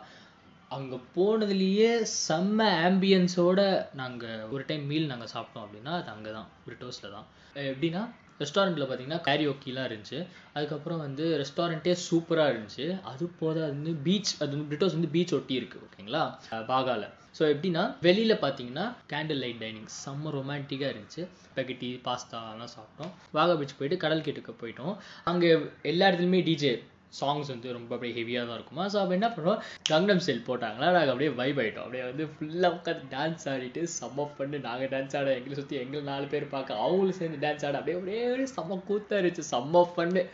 அங்கே 0.70 0.96
போனதுலேயே 1.14 1.90
செம்ம 2.18 2.58
ஆம்பியன்ஸோட 2.82 3.60
நாங்கள் 3.94 4.48
ஒரு 4.50 4.64
டைம் 4.66 4.84
மீல் 4.84 5.06
நாங்கள் 5.06 5.32
சாப்பிட்டோம் 5.32 5.64
அப்படின்னா 5.64 5.92
அது 5.98 6.10
அங்கே 6.10 6.32
தான் 6.32 6.48
பிரிட்டோஸில் 6.64 7.14
தான் 7.14 7.28
எப்படின்னா 7.66 8.02
ரெஸ்டாரண்ட்டில் 8.42 8.86
பார்த்தீங்கன்னா 8.86 9.20
கேரியோக்கிலாம் 9.28 9.88
இருந்துச்சு. 9.90 10.18
அதுக்கப்புறம் 10.56 11.00
வந்து 11.06 11.24
ரெஸ்டாரண்ட்டே 11.42 11.94
சூப்பராக 12.08 12.52
இருந்துச்சு. 12.52 12.86
அது 13.12 13.24
போக 13.40 13.56
அது 13.66 13.72
வந்து 13.76 13.94
பீச் 14.06 14.32
அது 14.40 14.50
வந்து 14.54 14.68
பிரிட்டோஸ் 14.72 14.98
வந்து 14.98 15.12
பீச் 15.16 15.36
ஒட்டி 15.38 15.56
இருக்குது 15.60 15.84
ஓகேங்களா 15.86 16.24
பாகாவில் 16.50 16.68
பாகால 16.72 17.04
ஸோ 17.38 17.42
எப்படின்னா 17.54 17.82
வெளியில் 18.06 18.42
பார்த்தீங்கன்னா 18.42 18.84
கேண்டில் 19.10 19.40
லைட் 19.42 19.60
டைனிங் 19.62 19.88
செம்ம 20.02 20.30
ரொமான்டிக்காக 20.36 20.92
இருந்துச்சு. 20.92 21.22
ஸ்பெகட்டி 21.46 21.88
பாஸ்தா 22.06 22.38
சாப்பிட்டோம். 22.74 23.12
வாகா 23.36 23.54
பீச் 23.60 23.78
போயிட்டு 23.78 23.96
கடல் 24.04 24.24
கிட்டக்க 24.26 24.52
போயிட்டோம். 24.62 24.94
அங்கே 25.30 25.50
எல்லா 25.90 26.06
இடத்துலையுமே 26.08 26.40
டிஜே 26.48 26.72
சாங்ஸ் 27.20 27.50
வந்து 27.52 27.68
ரொம்ப 27.76 27.90
அப்படியே 27.96 28.14
ஹெவியாக 28.18 28.46
தான் 28.48 28.58
இருக்குமா? 28.58 28.84
ஸோ 28.92 28.96
அப்போ 29.02 29.14
என்ன 29.18 29.28
பண்ணுவோம்? 29.36 29.60
கங்னம் 29.90 30.22
ஸ்டைல் 30.24 30.44
போட்டாங்களா? 30.48 30.88
நாங்கள் 30.96 31.12
அப்படியே 31.14 31.30
வைப் 31.40 31.60
ஆகிட்டோம் 31.62 31.84
அப்படியே 31.86 32.04
வந்து 32.10 32.24
ஃபுல்லாக 32.34 32.76
உட்காந்து 32.78 33.10
டான்ஸ் 33.14 33.46
ஆடிட்டு 33.54 33.82
செம்ம 33.98 34.28
பண்ணி 34.38 34.58
நாங்கள் 34.68 34.92
டான்ஸ் 34.94 35.16
ஆட 35.20 35.30
எங்களை 35.38 35.56
சுற்றி 35.60 35.78
எங்களை 35.82 36.02
நாலு 36.12 36.28
பேர் 36.34 36.46
பார்க்க 36.54 36.82
அவங்களும் 36.84 37.18
சேர்ந்து 37.20 37.42
டான்ஸ் 37.46 37.66
ஆட 37.68 37.76
அப்படியே 37.80 37.98
அப்படியே 37.98 38.48
செம்ம 38.56 38.80
கூத்தாக 38.90 39.20
இருந்துச்சு 39.20 39.50
செம்ம 39.54 39.84
பண்ணு 39.98 40.24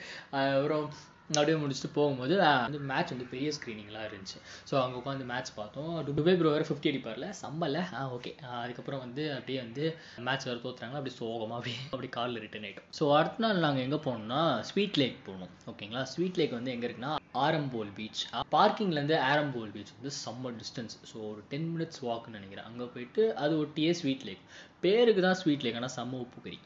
அப்புறம் 0.43 0.87
அப்படியே 1.31 1.56
முடிச்சுட்டு 1.61 1.91
போகும்போது 1.97 2.35
வந்து 2.65 2.79
மேட்ச் 2.88 3.12
வந்து 3.12 3.26
பெரிய 3.32 3.49
ஸ்க்ரீனிங்லாம் 3.56 4.06
இருந்துச்சு. 4.09 4.38
ஸோ 4.71 4.75
அங்கே 4.81 4.97
உட்காந்து 5.00 5.25
மேட்ச் 5.31 5.50
பார்த்தோம். 5.59 5.93
டுபே 6.17 6.35
ப்ரோ 6.41 6.50
வேறு 6.55 6.67
ஃபிஃப்டி 6.69 6.91
அடிப்பார்ல. 6.91 7.29
சம்பல 7.43 7.82
ஆ 7.99 8.00
ஓகே 8.17 8.32
அதுக்கப்புறம் 8.62 9.03
வந்து 9.05 9.23
அப்படியே 9.37 9.59
வந்து 9.65 9.85
மேட்ச் 10.26 10.47
வேறு 10.49 10.62
தோத்துறாங்களா? 10.65 11.00
அப்படியே 11.00 11.17
சோகமாக 11.21 11.59
அப்படியே 11.59 11.79
அப்படி 11.93 12.11
காலில் 12.17 12.43
ரிட்டர்ன் 12.44 12.67
ஆகிட்டோம் 12.69 12.91
ஸோ 12.99 13.06
அடுத்த 13.19 13.44
நாள் 13.44 13.65
நாங்கள் 13.67 13.85
எங்கே 13.87 14.00
போனோம்னா 14.06 14.43
ஸ்வீட் 14.71 14.99
லேக் 15.03 15.19
போனோம். 15.29 15.55
ஓகேங்களா 15.73 16.03
ஸ்வீட் 16.12 16.41
லேக் 16.41 16.59
வந்து 16.59 16.75
எங்கே 16.75 16.88
இருக்குன்னா 16.88 17.15
ஆரம்போல் 17.47 17.94
பீச் 17.97 18.23
பார்க்கிங்லேருந்து 18.56 19.17
ஆரம்போல் 19.31 19.73
பீச் 19.77 19.94
வந்து 19.97 20.12
செம்ம 20.23 20.55
டிஸ்டன்ஸ் 20.61 20.97
ஸோ 21.12 21.17
ஒரு 21.31 21.41
டென் 21.55 21.69
மினிட்ஸ் 21.73 22.05
வாக்குன்னு 22.09 22.38
நினைக்கிறேன். 22.41 22.69
அங்கே 22.70 22.87
போயிட்டு 22.94 23.25
அது 23.44 23.56
ஒட்டியே 23.65 23.94
ஸ்வீட் 24.03 24.29
லேக் 24.31 24.44
பேருக்கு 24.85 25.27
தான் 25.27 25.41
ஸ்வீட் 25.43 25.67
லேக் 25.67 25.81
ஆனால் 25.81 25.97
செம்ம 25.99 26.20
உப்பு 26.27 26.41
கறி 26.47 26.61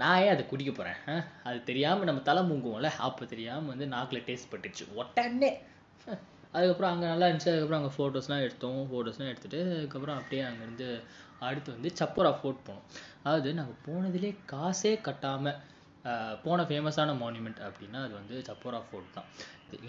நான் 0.00 0.20
ஏன் 0.24 0.32
அதை 0.34 0.44
குடிக்க 0.50 0.72
போகிறேன் 0.72 1.22
அது 1.48 1.58
தெரியாமல் 1.70 2.08
நம்ம 2.08 2.22
தலை 2.28 2.42
மூங்குவோம்ல 2.50 2.90
அப்போ 3.08 3.24
தெரியாமல் 3.32 3.72
வந்து 3.72 3.86
நாக்கில் 3.94 4.26
டேஸ்ட் 4.28 4.50
பட்டுச்சு 4.52 4.86
உடனே 5.00 5.50
அதுக்கப்புறம் 6.54 6.92
அங்கே 6.92 7.06
நல்லா 7.12 7.26
இருந்துச்சு. 7.28 7.50
அதுக்கப்புறம் 7.50 7.80
அங்கே 7.80 7.92
ஃபோட்டோஸ்லாம் 7.96 8.44
எடுத்தோம். 8.46 8.78
ஃபோட்டோஸ்லாம் 8.90 9.30
எடுத்துகிட்டு 9.32 9.60
அதுக்கப்புறம் 9.76 10.18
அப்படியே 10.20 10.42
அங்கேருந்து 10.46 10.88
அடுத்து 11.48 11.74
வந்து 11.76 11.90
சப்போரா 12.00 12.30
ஃபோர்ட் 12.38 12.64
போனோம். 12.68 12.86
அதாவது 13.24 13.50
நாங்கள் 13.58 13.82
போனதுலேயே 13.86 14.32
காசே 14.52 14.92
கட்டாமல் 15.08 15.60
போன 16.44 16.64
ஃபேமஸான 16.68 17.14
மானுமெண்ட் 17.22 17.60
அப்படின்னா 17.68 18.00
அது 18.06 18.14
வந்து 18.20 18.36
சப்போரா 18.48 18.80
ஃபோர்ட் 18.88 19.14
தான். 19.16 19.28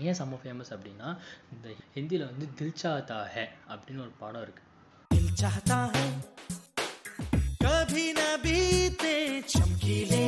ஏன் 0.07 0.17
செம்ம 0.19 0.39
ஃபேமஸ் 0.41 0.73
அப்படின்னா 0.75 1.09
இந்த 1.53 1.69
ஹிந்தியில் 1.95 2.29
வந்து 2.31 2.47
தில்சாத்தா 2.59 3.19
ஹே 3.35 3.45
அப்படின்னு 3.71 4.05
ஒரு 4.07 4.13
படம் 4.23 4.45
இருக்குது 4.45 4.69
கபி 7.71 8.05
நபி 8.17 8.57
சம்கிலே 9.51 10.21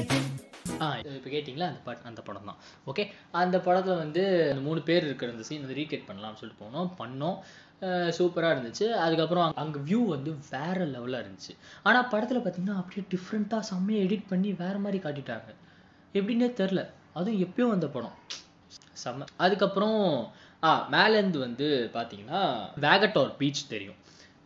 இப்போ 1.18 1.30
கேட்டிங்களா? 1.34 1.68
அந்த 1.72 1.82
பட் 1.88 2.04
அந்த 2.10 2.20
படம் 2.28 2.48
தான் 2.50 2.60
ஓகே 2.90 3.04
அந்த 3.42 3.58
படத்தில் 3.66 4.00
வந்து 4.02 4.22
அந்த 4.50 4.62
மூணு 4.68 4.80
பேர் 4.90 5.06
இருக்கிற 5.08 5.32
அந்த 5.34 5.46
சீன் 5.48 5.64
வந்து 5.66 5.78
ரீக்ரியேட் 5.80 6.06
பண்ணலாம்னு 6.10 6.40
சொல்லிட்டு 6.42 6.64
போனோம் 6.64 6.90
பண்ணோம். 7.00 7.38
சூப்பராக 8.18 8.54
இருந்துச்சு. 8.56 8.86
அதுக்கப்புறம் 9.06 9.48
அங்கே 9.64 9.80
வியூ 9.90 10.00
வந்து 10.14 10.34
வேற 10.54 10.78
லெவலாக 10.94 11.24
இருந்துச்சு. 11.24 11.54
ஆனால் 11.88 12.08
படத்தில் 12.14 12.42
பார்த்திங்கன்னா 12.46 12.78
அப்படியே 12.82 13.04
டிஃப்ரெண்ட்டாக 13.14 13.68
செம்மையாக 13.72 14.06
எடிட் 14.08 14.30
பண்ணி 14.32 14.52
வேறு 14.62 14.82
மாதிரி 14.86 15.02
காட்டிட்டாங்க. 15.06 15.50
எப்படின்னே 16.20 16.50
தெரில 16.62 16.84
அதுவும் 17.18 17.42
எப்பயும் 17.48 17.76
அந்த 17.78 17.90
படம். 17.98 18.16
செம்ம. 19.04 19.28
அதுக்கப்புறம் 19.46 20.00
ஆ 20.68 20.72
மேலேருந்து 20.96 21.42
வந்து 21.48 21.68
பார்த்தீங்கன்னா 21.98 22.42
வேகட்டோர் 22.88 23.34
பீச் 23.42 23.70
தெரியும். 23.76 24.00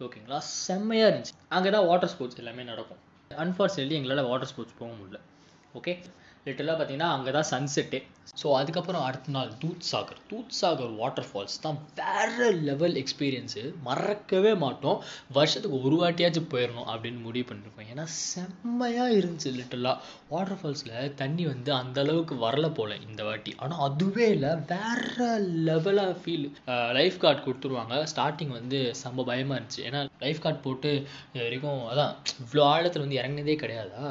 ஓகேங்களா 0.05 0.39
செம்மையாக 0.65 1.09
இருந்துச்சு. 1.11 1.33
அங்கே 1.55 1.69
தான் 1.69 1.85
வாட்டர் 1.85 2.11
ஸ்போர்ட்ஸ் 2.13 2.41
எல்லாமே 2.43 2.63
நடக்கும். 2.63 3.01
அன்ஃபார்ச்சுனேட்லி 3.43 3.95
எங்களால் 3.99 4.29
வாட்டர் 4.31 4.49
ஸ்போர்ட்ஸ் 4.51 4.77
போக 4.79 4.91
முடியல. 4.99 5.19
ஓகே 5.75 5.93
லிட்டலாக 6.45 6.75
பார்த்தீங்கன்னா 6.77 7.09
அங்கே 7.15 7.31
தான் 7.37 7.49
சன்செட்டு 7.53 7.99
ஸோ 8.41 8.47
அதுக்கப்புறம் 8.59 9.03
அடுத்த 9.07 9.33
நாள் 9.35 9.51
தூத் 9.61 9.87
சாகர் 9.89 10.21
தூத் 10.31 10.55
சாகர் 10.59 10.93
வாட்டர் 11.01 11.27
ஃபால்ஸ் 11.29 11.57
தான் 11.65 11.77
வேற 11.99 12.49
லெவல் 12.69 12.95
எக்ஸ்பீரியன்ஸு 13.01 13.63
மறக்கவே 13.87 14.53
மாட்டோம். 14.63 14.99
வருஷத்துக்கு 15.37 15.79
ஒரு 15.87 15.95
வாட்டியாச்சும் 16.01 16.49
போயிடணும் 16.53 16.89
அப்படின்னு 16.93 17.21
முடிவு 17.27 17.47
பண்ணிருப்போம். 17.49 17.89
ஏன்னா 17.93 18.05
செம்மையாக 18.19 19.17
இருந்துச்சு 19.19 19.53
லிட்டலாக 19.59 19.97
வாட்டர் 20.33 20.59
ஃபால்ஸில் 20.61 21.13
தண்ணி 21.21 21.45
வந்து 21.53 21.73
அந்த 21.81 21.97
அளவுக்கு 22.05 22.37
வரல 22.45 22.69
போல 22.79 22.97
இந்த 23.07 23.23
வாட்டி. 23.29 23.53
ஆனால் 23.63 23.83
அதுவே 23.87 24.27
இல்லை. 24.35 24.53
வேற 24.73 25.27
லெவலாக 25.69 26.15
ஃபீல் 26.21 26.47
லைஃப் 26.99 27.21
கார்டு 27.25 27.45
கொடுத்துருவாங்க. 27.45 27.95
ஸ்டார்டிங் 28.13 28.53
வந்து 28.59 28.79
செம்ம 29.03 29.25
பயமாக 29.31 29.59
இருந்துச்சு. 29.59 29.85
ஏன்னா 29.89 30.01
லைஃப் 30.25 30.43
கார்டு 30.45 30.59
போட்டு 30.65 30.91
இது 31.33 31.43
வரைக்கும் 31.45 31.81
அதான் 31.91 32.13
இவ்வளோ 32.43 32.65
ஆழத்தில் 32.73 33.05
வந்து 33.05 33.21
இறங்கினதே 33.21 33.55
கிடையாதா? 33.63 34.05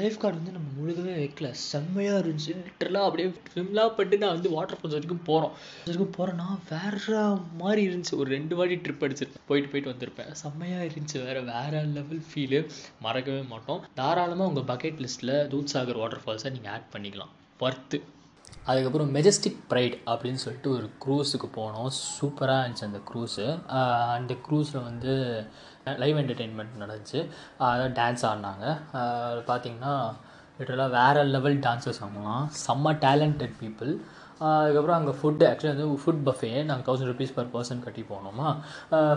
லைஃப் 0.00 0.20
கார்டு 0.20 0.38
வந்து 0.38 0.54
நம்ம 0.56 0.68
முழுகவே 0.78 1.12
வைக்கல. 1.18 1.48
செம்மையாக 1.70 2.20
இருந்துச்சு. 2.22 2.52
லிட்டரலாக 2.62 3.08
அப்படியே 3.08 3.28
ஸ்விம்லாம் 3.54 3.94
பட்டு 3.98 4.18
நான் 4.18 4.32
வந்து 4.36 4.50
வாட்டர் 4.56 4.78
ஃபால்ஸ் 4.78 4.96
வரைக்கும் 4.96 5.22
போகிறோம் 5.28 5.54
வரைக்கும் 5.84 6.14
போகிறேன்னா 6.16 6.48
வேற 6.70 7.22
மாதிரி 7.60 7.82
இருந்துச்சு. 7.88 8.14
ஒரு 8.22 8.30
ரெண்டு 8.36 8.56
வாட்டி 8.56 8.76
ட்ரிப் 8.76 9.04
அடிச்சிருப்பேன். 9.06 9.44
போயிட்டு 9.50 9.70
போயிட்டு 9.72 9.92
வந்திருப்பேன். 9.92 10.32
செம்மையாக 10.42 10.84
இருந்துச்சு. 10.84 11.24
வேற 11.24 11.40
வேற 11.52 11.82
லெவல் 11.96 12.24
ஃபீலு 12.30 12.60
மறக்கவே 13.06 13.42
மாட்டோம். 13.52 13.84
தாராளமாக 13.94 14.50
உங்கள் 14.50 14.68
பக்கெட் 14.72 15.02
லிஸ்ட்டில் 15.04 15.34
தூத்சாகர் 15.54 16.02
வாட்டர் 16.02 16.22
ஃபால்ஸை 16.26 16.50
நீங்கள் 16.56 16.72
ஆட் 16.72 16.92
பண்ணிக்கலாம். 16.96 17.32
ஒர்த்து 17.60 18.00
அதுக்கப்புறம் 18.70 19.10
மெஜஸ்டிக் 19.14 19.58
ப்ரைட் 19.70 19.96
அப்படின்னு 20.12 20.42
சொல்லிட்டு 20.44 20.70
ஒரு 20.76 20.86
க்ரூஸுக்கு 21.04 21.48
போனோம். 21.56 21.90
சூப்பராக 22.20 22.62
இருந்துச்சு 22.64 22.86
அந்த 22.88 23.00
க்ரூஸு 23.10 23.44
அந்த 24.16 24.34
க்ரூஸில் 24.46 24.82
வந்து 24.88 25.12
லைவ் 26.02 26.16
என்டர்டெயின்மெண்ட் 26.18 26.80
நடந்துச்சு. 26.82 27.18
அதான் 27.66 27.94
டான்ஸ் 27.98 28.24
ஆடினாங்க. 28.30 28.64
பார்த்தீங்கன்னா 29.50 29.94
லிட்டரலாக 30.58 30.90
வேறு 30.98 31.24
லெவல் 31.36 31.58
டான்ஸர்ஸ் 31.66 32.02
அவங்களாம் 32.04 32.46
செம்ம 32.66 32.92
டேலண்டட் 33.06 33.56
பீப்புள் 33.62 33.92
அதுக்கப்புறம் 34.46 34.96
அங்கே 34.96 35.12
ஃபுட்டு 35.18 35.44
ஆக்சுவலி 35.50 35.72
வந்து 35.74 36.00
ஃபுட் 36.02 36.24
பஃபே 36.26 36.50
நாங்கள் 36.68 36.86
தௌசண்ட் 36.88 37.10
ருபீஸ் 37.10 37.34
பர் 37.36 37.52
பர்சன் 37.54 37.84
கட்டி 37.84 38.02
போனோமா. 38.10 38.48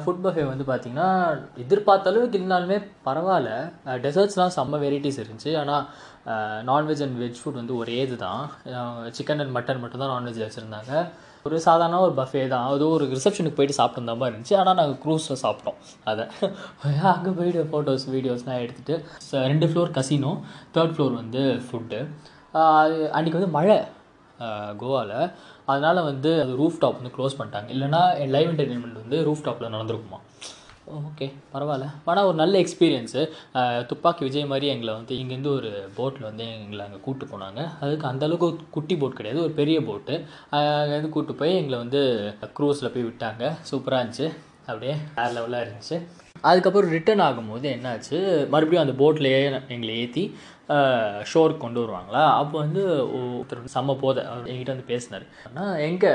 ஃபுட் 0.03 0.21
பஃபே 0.25 0.43
வந்து 0.51 0.65
பார்த்திங்கன்னா 0.69 1.07
எதிர்பார்த்த 1.63 2.11
அளவுக்கு 2.11 2.37
இருந்தாலுமே 2.39 2.77
பரவாயில்ல. 3.07 3.49
டெசர்ட்ஸ்லாம் 4.05 4.53
செம்ம 4.57 4.79
வெரைட்டிஸ் 4.85 5.19
இருந்துச்சு. 5.21 5.51
ஆனால் 5.61 5.83
நான்வெஜ் 6.69 7.03
அண்ட் 7.05 7.19
வெஜ் 7.23 7.41
ஃபுட் 7.41 7.59
வந்து 7.61 7.75
ஒரே 7.81 7.97
இது 8.05 8.17
தான் 8.25 8.43
சிக்கன் 9.17 9.43
அண்ட் 9.43 9.55
மட்டன் 9.57 9.83
மட்டும் 9.83 10.03
தான் 10.03 10.13
நான்வெஜ் 10.15 10.41
வச்சுருந்தாங்க. 10.45 10.93
ஒரு 11.45 11.57
சாதாரண 11.65 11.99
ஒரு 12.05 12.13
பஃபே 12.19 12.41
தான். 12.53 12.65
அது 12.71 12.83
ஒரு 12.95 13.05
ரிசப்ஷனுக்கு 13.13 13.57
போயிட்டு 13.59 13.77
சாப்பிட்டு 13.79 14.15
மாதிரி 14.21 14.33
இருந்துச்சு. 14.33 14.55
ஆனால் 14.61 14.77
நாங்கள் 14.79 14.99
க்ரூஸில் 15.03 15.41
சாப்பிட்டோம். 15.45 15.77
அதை. 16.11 16.25
அங்கே 17.13 17.31
போயிட்டு 17.39 17.61
ஃபோட்டோஸ் 17.71 18.05
வீடியோஸ்லாம் 18.15 18.59
எடுத்துகிட்டு 18.63 18.95
ரெண்டு 19.51 19.67
ஃப்ளோர் 19.71 19.93
கசினோ 19.99 20.33
தேர்ட் 20.75 20.93
ஃப்ளோர் 20.95 21.15
வந்து 21.21 21.43
ஃபுட்டு 21.67 21.99
அன்றைக்கி 23.17 23.37
வந்து 23.39 23.55
மழை 23.57 23.77
கோவாவில் 24.81 25.17
அதனால் 25.71 26.07
வந்து 26.09 26.29
அது 26.43 26.51
ரூஃப் 26.61 26.79
டாப் 26.81 26.99
வந்து 26.99 27.15
க்ளோஸ் 27.17 27.37
பண்ணிட்டாங்க. 27.39 27.67
இல்லைனா 27.75 28.01
லைவ் 28.35 28.49
என்டர்டெயின்மெண்ட் 28.51 29.01
வந்து 29.03 29.17
ரூஃப் 29.27 29.43
டாப்பில் 29.47 29.73
நடந்திருக்குமா 29.75 30.19
Oh, 30.91 30.99
ஓகே 31.07 31.25
பரவாயில்ல. 31.53 31.87
ஆனால் 32.09 32.27
ஒரு 32.27 32.37
நல்ல 32.41 32.55
எக்ஸ்பீரியன்ஸு 32.63 33.21
துப்பாக்கி 33.89 34.21
விஜய் 34.25 34.47
மாதிரி 34.51 34.67
எங்களை 34.73 34.91
வந்து 34.99 35.13
இங்கேருந்து 35.21 35.51
ஒரு 35.57 35.69
போட்டில் 35.97 36.25
வந்து 36.27 36.45
எங்களை 36.53 36.81
அங்கே 36.85 36.99
கூப்பிட்டு 37.05 37.25
போனாங்க. 37.33 37.61
அதுக்கு 37.83 38.05
அந்தளவுக்கு 38.09 38.69
குட்டி 38.75 38.95
போட் 39.01 39.17
கிடையாது. 39.19 39.39
ஒரு 39.47 39.53
பெரிய 39.59 39.79
போட்டு 39.89 40.13
அங்கேருந்து 40.59 41.11
கூப்பிட்டு 41.15 41.39
போய் 41.41 41.57
எங்களை 41.59 41.79
வந்து 41.83 42.01
க்ரூஸில் 42.59 42.93
போய் 42.93 43.07
விட்டாங்க. 43.09 43.51
சூப்பராக 43.71 43.99
இருந்துச்சு. 44.01 44.29
அப்படியே 44.69 44.95
வேறு 45.17 45.35
லெவலாக 45.37 45.65
இருந்துச்சு. 45.65 45.99
அதுக்கப்புறம் 46.49 46.93
ரிட்டர்ன் 46.95 47.23
ஆகும்போது 47.27 47.67
என்னாச்சு? 47.75 48.17
மறுபடியும் 48.55 48.83
அந்த 48.85 48.95
போட்லேயே 49.03 49.39
எங்களை 49.75 49.93
ஏற்றி 50.05 50.23
ஷோருக்கு 51.33 51.63
கொண்டு 51.65 51.79
வருவாங்களா? 51.83 52.23
அப்போ 52.41 52.55
வந்து 52.63 52.81
ஒருத்தர் 53.19 53.61
வந்து 53.61 53.75
செம்ம 53.77 53.97
போதை. 54.05 54.23
அவர் 54.31 54.49
என்கிட்ட 54.53 54.75
வந்து 54.75 54.89
பேசினார். 54.91 55.27
ஆனால் 55.47 55.79
எங்கே 55.89 56.11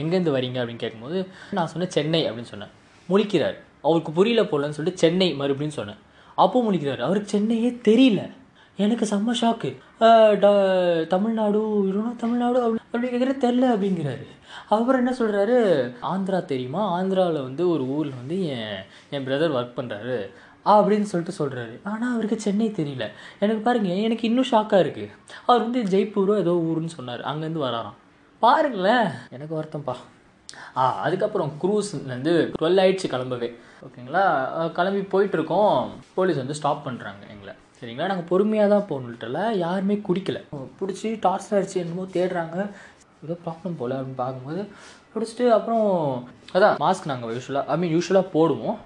எங்கேருந்து 0.00 0.36
வரீங்க? 0.38 0.58
அப்படின்னு 0.62 0.84
கேட்கும்போது 0.86 1.20
நான் 1.58 1.72
சொன்னேன் 1.74 1.94
சென்னை 1.98 2.22
அப்படின்னு 2.30 2.52
சொன்னேன். 2.54 2.74
முழிக்கிறார். 3.12 3.58
அவருக்கு 3.88 4.12
புரியல 4.18 4.42
போலன்னு 4.50 4.76
சொல்லிட்டு 4.78 5.04
சென்னை 5.04 5.28
மறுபடியும் 5.40 5.78
சொன்னேன். 5.80 6.00
அப்போ 6.44 6.58
முடிக்கிறார் 6.66 7.02
அவருக்கு 7.08 7.34
சென்னையே 7.34 7.70
தெரியல. 7.88 8.22
எனக்கு 8.84 9.04
செம்ம 9.10 9.34
ஷாக்கு 9.40 9.68
தமிழ்நாடு 11.12 11.60
இல்லைனா 11.88 12.12
தமிழ்நாடு 12.22 12.58
அப்படி 12.68 13.08
கேட்குற 13.10 13.34
தெரில 13.44 13.66
அப்படிங்கிறாரு. 13.74 14.24
அப்புறம் 14.74 15.00
என்ன 15.02 15.12
சொல்கிறாரு 15.18 15.56
ஆந்திரா 16.12 16.38
தெரியுமா? 16.52 16.82
ஆந்திராவில் 16.96 17.46
வந்து 17.48 17.62
ஒரு 17.74 17.84
ஊரில் 17.96 18.18
வந்து 18.20 18.36
என் 18.56 18.80
என் 19.14 19.26
பிரதர் 19.26 19.56
ஒர்க் 19.58 19.78
பண்ணுறாரு 19.78 20.16
அப்படின்னு 20.74 21.08
சொல்லிட்டு 21.12 21.38
சொல்கிறாரு 21.40 21.74
ஆனால் 21.92 22.12
அவருக்கு 22.14 22.38
சென்னை 22.46 22.68
தெரியல. 22.80 23.06
எனக்கு 23.44 23.62
பாருங்கள் 23.68 24.02
எனக்கு 24.06 24.28
இன்னும் 24.30 24.50
ஷாக்காக 24.52 24.82
இருக்குது 24.84 25.14
அவர் 25.48 25.64
வந்து 25.66 25.82
ஜெய்ப்பூரோ 25.94 26.36
ஏதோ 26.44 26.54
ஊருன்னு 26.70 26.96
சொன்னார். 26.98 27.22
அங்கேருந்து 27.30 27.64
வராராம். 27.66 27.98
பாருங்களேன். 28.44 29.08
எனக்கு 29.36 29.54
வருத்தம்ப்பா 29.60 29.96
ஆ 30.80 30.84
அதுக்கப்புறம் 31.06 31.52
க்ரூஸ்லேருந்து 31.62 32.34
டுவெல் 32.60 32.80
ஆயிடுச்சு 32.84 33.12
கிளம்பவே. 33.14 33.50
ஓகேங்களா? 33.86 34.24
கிளம்பி 34.78 35.02
போயிட்டுருக்கோம். 35.14 35.76
போலீஸ் 36.16 36.42
வந்து 36.42 36.58
ஸ்டாப் 36.60 36.84
பண்ணுறாங்க 36.88 37.22
எங்களை. 37.34 37.54
சரிங்களா? 37.78 38.10
நாங்கள் 38.12 38.30
பொறுமையாக 38.32 38.72
தான் 38.74 38.88
போகணுட்டல 38.90 39.40
யாருமே 39.64 39.96
குடிக்கல. 40.08 40.40
பிடிச்சி 40.80 41.08
டார்ச் 41.26 41.50
ஆயிடுச்சு 41.54 41.82
என்னமோ 41.84 42.06
தேடுறாங்க. 42.16 42.58
ஏதோ 43.26 43.34
ப்ராப்ளம் 43.44 43.76
போல் 43.80 43.96
அப்படின்னு 43.98 44.22
பார்க்கும்போது 44.22 44.62
பிடிச்சிட்டு 45.12 45.44
அப்புறம் 45.56 45.84
அதான் 46.56 46.76
மாஸ்க் 46.84 47.10
நாங்கள் 47.10 47.34
யூஸ்வலாக 47.36 47.70
ஐ 47.72 47.76
மீன் 47.82 47.94
யூஸ்வலாக 47.96 48.26
போடுவோம். 48.34 48.76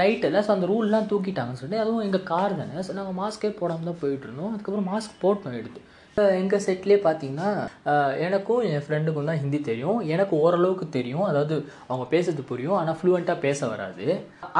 நைட்டில் 0.00 0.36
ஸோ 0.46 0.50
அந்த 0.54 0.66
ரூல்லாம் 0.70 1.08
தூக்கிட்டாங்கன்னு 1.10 1.60
சொல்லிட்டு 1.60 1.82
அதுவும் 1.84 2.04
எங்கள் 2.06 2.24
கார் 2.30 2.52
தானே 2.60 2.84
ஸோ 2.86 2.92
நாங்கள் 2.98 3.18
மாஸ்க்கே 3.20 3.50
போடாமல் 3.60 3.88
தான் 3.90 4.00
போயிட்டுருந்தோம். 4.02 4.52
அதுக்கப்புறம் 4.54 4.88
மாஸ்க் 4.92 5.20
போட்டோம் 5.24 5.58
எடுத்து. 5.60 5.80
எங்கள் 6.16 6.62
செட்லேயே 6.66 6.98
பார்த்தீங்கன்னா 7.06 7.48
எனக்கும் 8.26 8.62
என் 8.68 8.84
ஃப்ரெண்டுக்கும் 8.84 9.28
தான் 9.30 9.40
ஹிந்தி 9.40 9.58
தெரியும். 9.66 9.98
எனக்கு 10.14 10.34
ஓரளவுக்கு 10.44 10.86
தெரியும். 10.94 11.26
அதாவது 11.30 11.54
அவங்க 11.88 12.04
பேசுறது 12.14 12.42
புரியும். 12.50 12.76
ஆனால் 12.78 12.96
ஃப்ளூவெண்ட்டாக 13.00 13.44
பேச 13.44 13.68
வராது. 13.72 14.06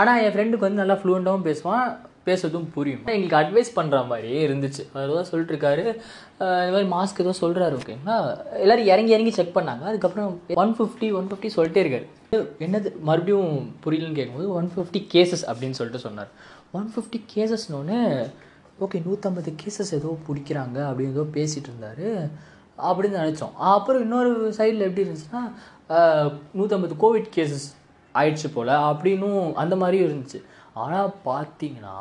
ஆனால் 0.00 0.20
என் 0.24 0.34
ஃப்ரெண்டுக்கு 0.34 0.66
வந்து 0.66 0.82
நல்லா 0.82 0.96
ஃப்ளூவெண்ட்டாகவும் 1.00 1.48
பேசுவான். 1.48 1.86
பேசுறதும் 2.28 2.68
புரியும். 2.76 3.02
எங்களுக்கு 3.14 3.40
அட்வைஸ் 3.40 3.74
பண்ணுற 3.78 3.96
மாதிரியே 4.10 4.38
இருந்துச்சு. 4.46 4.82
அதுதான் 5.00 5.28
சொல்லிட்டு 5.30 5.52
இருக்காரு 5.54 5.84
இந்த 6.66 6.72
மாதிரி 6.74 6.88
மாஸ்க் 6.94 7.22
ஏதோ 7.24 7.34
சொல்கிறாரு 7.42 7.74
ஓகேங்களா 7.80 8.16
எல்லோரும் 8.62 8.90
இறங்கி 8.92 9.14
இறங்கி 9.16 9.32
செக் 9.36 9.56
பண்ணாங்க. 9.58 9.84
அதுக்கப்புறம் 9.90 10.32
ஒன் 10.62 10.74
ஃபிஃப்டி 10.78 11.08
ஒன் 11.18 11.28
ஃபிஃப்டி 11.30 11.50
சொல்லிட்டே 11.58 11.82
இருக்காரு. 11.84 12.06
என்னது? 12.66 12.90
மறுபடியும் 13.10 13.52
புரியலன்னு 13.84 14.18
கேட்கும்போது 14.18 14.48
ஒன் 14.58 14.72
ஃபிஃப்டி 14.74 15.02
கேசஸ் 15.14 15.46
அப்படின்னு 15.52 15.78
சொல்லிட்டு 15.80 16.06
சொன்னார். 16.06 16.32
ஒன் 16.78 16.88
ஃபிஃப்டி 16.94 17.20
கேசஸ்னோன்னு 17.34 17.98
ஓகே 18.84 18.98
நூற்றம்பது 19.04 19.50
கேசஸ் 19.60 19.92
ஏதோ 19.98 20.10
பிடிக்கிறாங்க 20.26 20.78
அப்படின்னு 20.86 21.14
ஏதோ 21.14 21.24
பேசிகிட்டு 21.36 21.70
இருந்தார். 21.70 22.08
அப்படின்னு 22.88 23.16
நினச்சோம். 23.22 23.54
அப்புறம் 23.72 24.02
இன்னொரு 24.02 24.32
சைடில் 24.58 24.84
எப்படி 24.86 25.04
இருந்துச்சுன்னா 25.06 25.42
நூற்றம்பது 26.58 26.96
கோவிட் 27.04 27.30
கேசஸ் 27.36 27.66
ஆயிடுச்சு 28.14 28.48
போல் 28.54 28.72
அப்படின்னும் 28.90 29.54
அந்த 29.62 29.76
மாதிரியும் 29.82 30.10
இருந்துச்சு. 30.10 30.40
ஆனால் 30.84 31.14
பார்த்தீங்கன்னா 31.24 31.96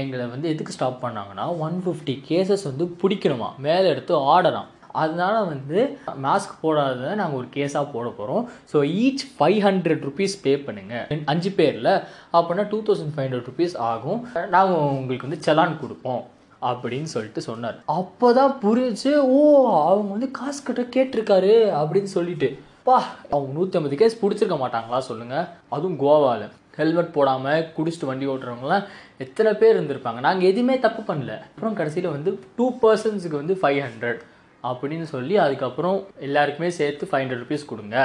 எங்களை 0.00 0.26
வந்து 0.26 0.48
எதுக்கு 0.52 0.76
ஸ்டாப் 0.76 1.02
பண்ணாங்கன்னா 1.04 1.46
ஒன் 1.64 1.82
ஃபிஃப்டி 1.84 2.14
கேசஸ் 2.28 2.68
வந்து 2.70 2.84
பிடிக்கணுமா? 3.02 3.48
மேலே 3.66 3.88
எடுத்து 3.88 4.14
ஆடலாம் 4.34 4.70
அதனால 5.02 5.36
வந்து 5.52 5.78
மாஸ்க் 6.24 6.60
போடாததை 6.64 7.12
நாங்கள் 7.20 7.38
ஒரு 7.40 7.48
கேஸாக 7.56 7.86
போட 7.94 8.08
போகிறோம் 8.18 8.44
so 8.72 8.80
each 9.04 9.24
five 9.36 9.60
hundred 9.66 10.04
rupees 10.08 10.36
pay 10.44 10.52
பண்ணுங்கள் 10.66 11.24
அஞ்சு 11.32 11.52
பேரில் 11.60 11.92
அப்படின்னா 12.36 12.66
two 12.72 12.80
thousand 12.88 13.14
five 13.14 13.26
hundred 13.26 13.50
rupees 13.50 13.76
ஆகும். 13.92 14.20
நாங்கள் 14.56 14.86
உங்களுக்கு 15.00 15.28
வந்து 15.28 15.44
செலான் 15.46 15.80
கொடுப்போம் 15.82 16.22
அப்படின்னு 16.70 17.08
சொல்லிட்டு 17.14 17.40
சொன்னார். 17.48 17.78
அப்போ 17.98 18.28
தான் 18.40 18.52
புரிஞ்சு 18.64 19.10
ஓ 19.36 19.40
அவங்க 19.88 20.10
வந்து 20.16 20.28
காசு 20.38 20.60
கட்ட 20.66 20.82
கேட்டிருக்காரு 20.96 21.54
அப்படின்னு 21.80 22.10
சொல்லிட்டு. 22.18 22.50
பா 22.86 22.96
அவங்க 23.32 23.50
நூற்றி 23.56 23.78
ஐம்பது 23.78 23.98
கேஸ் 24.00 24.20
பிடிச்சிருக்க 24.22 24.56
மாட்டாங்களா 24.62 25.00
சொல்லுங்கள் 25.08 25.48
அதுவும் 25.74 25.98
கோவாவில் 26.02 26.46
ஹெல்மெட் 26.78 27.14
போடாமல் 27.16 27.66
குடிச்சிட்டு 27.76 28.08
வண்டி 28.10 28.26
ஓட்டுறவங்களாம் 28.30 28.86
எத்தனை 29.24 29.50
பேர் 29.60 29.74
இருந்திருப்பாங்க. 29.76 30.20
நாங்கள் 30.26 30.48
எதுவுமே 30.52 30.76
தப்பு 30.86 31.02
பண்ணல. 31.10 31.34
அப்புறம் 31.50 31.76
கடைசியில் 31.80 32.14
வந்து 32.16 32.30
டூ 32.56 32.66
பர்சன்ஸுக்கு 32.82 33.40
வந்து 33.42 33.56
ஃபைவ் 33.60 33.80
ஹண்ட்ரட் 33.86 34.22
அப்படின்னு 34.70 35.08
சொல்லி 35.14 35.36
அதுக்கப்புறம் 35.46 35.98
எல்லாருக்குமே 36.28 36.70
சேர்த்து 36.82 37.08
ஃபைவ் 37.10 37.24
ஹண்ட்ரட் 37.24 37.44
ருபீஸ் 37.44 37.72
கொடுங்க. 37.72 37.98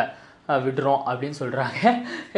விடுறோம் 0.66 1.02
அப்படின்னு 1.10 1.38
சொல்கிறாங்க 1.40 1.80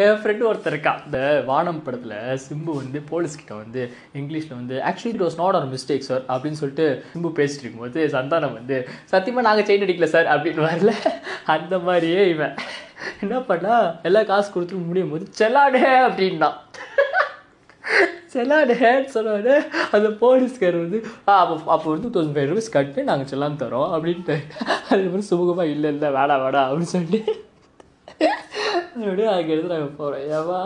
என் 0.04 0.18
ஃப்ரெண்டு 0.22 0.44
ஒருத்தர் 0.48 0.74
இருக்கா 0.74 0.92
இந்த 1.06 1.20
வானம் 1.50 1.80
படத்தில் 1.84 2.40
சிம்பு 2.46 2.72
வந்து 2.80 3.00
போலீஸ்கிட்ட 3.12 3.54
வந்து 3.60 3.82
இங்கிலீஷில் 4.20 4.58
வந்து 4.58 4.76
actually 4.90 5.12
it 5.14 5.24
was 5.24 5.38
not 5.42 5.58
our 5.60 5.68
mistake 5.74 6.08
sir 6.08 6.24
அப்படின்னு 6.34 6.60
சொல்லிட்டு 6.62 6.88
சிம்பு 7.14 7.32
பேசிட்டு 7.40 7.64
இருக்கும்போது 7.66 8.02
சந்தானம் 8.16 8.58
வந்து 8.58 8.78
சத்தியமாக 9.12 9.46
நாங்கள் 9.48 9.68
செயின் 9.70 9.86
அடிக்கல 9.86 10.10
சார் 10.16 10.28
அப்படின்னு 10.34 10.68
வரல 10.70 10.94
அந்த 11.56 11.80
மாதிரியே 11.88 12.24
இவன். 12.30 12.56
என்ன 13.24 13.38
பண்ணால் 13.52 13.88
எல்லாம் 14.10 14.30
காசு 14.32 14.50
கொடுத்துட்டு 14.56 14.90
முடியும் 14.90 15.14
போது 15.14 15.28
செல்லாடே 15.40 15.86
அப்படின்னா. 16.08 16.52
செல்லாடேன்னு 18.34 19.10
சொன்னாரு 19.16 19.54
அந்த 19.96 20.10
போலீஸ்கார் 20.24 20.78
வந்து 20.84 21.00
அப்போ 21.40 21.56
அப்போ 21.76 21.88
வந்து 21.92 22.06
டூ 22.06 22.12
தௌசண்ட் 22.16 22.38
ஃபைவ் 22.38 22.50
ருபீஸ் 22.52 22.76
கட்டு 22.78 23.10
நாங்கள் 23.10 23.30
செல்லான் 23.32 23.62
தரோம் 23.64 23.94
அப்படின்ட்டு. 23.96 24.38
அதுக்கப்புறம் 24.90 25.30
சுமூகமாக 25.32 25.74
இல்லை 25.76 25.92
இல்லை 25.96 26.10
வேடா 26.18 26.38
வேடா 26.46 26.64
அப்படின்னு 26.68 26.94
சொல்லிட்டு. 26.96 27.22
அப்படியே 29.04 29.30
அதுக்கடுத்து 29.34 29.74
நாங்கள் 29.76 30.00
போகிறோம் 30.00 30.26
ஏவா 30.40 30.62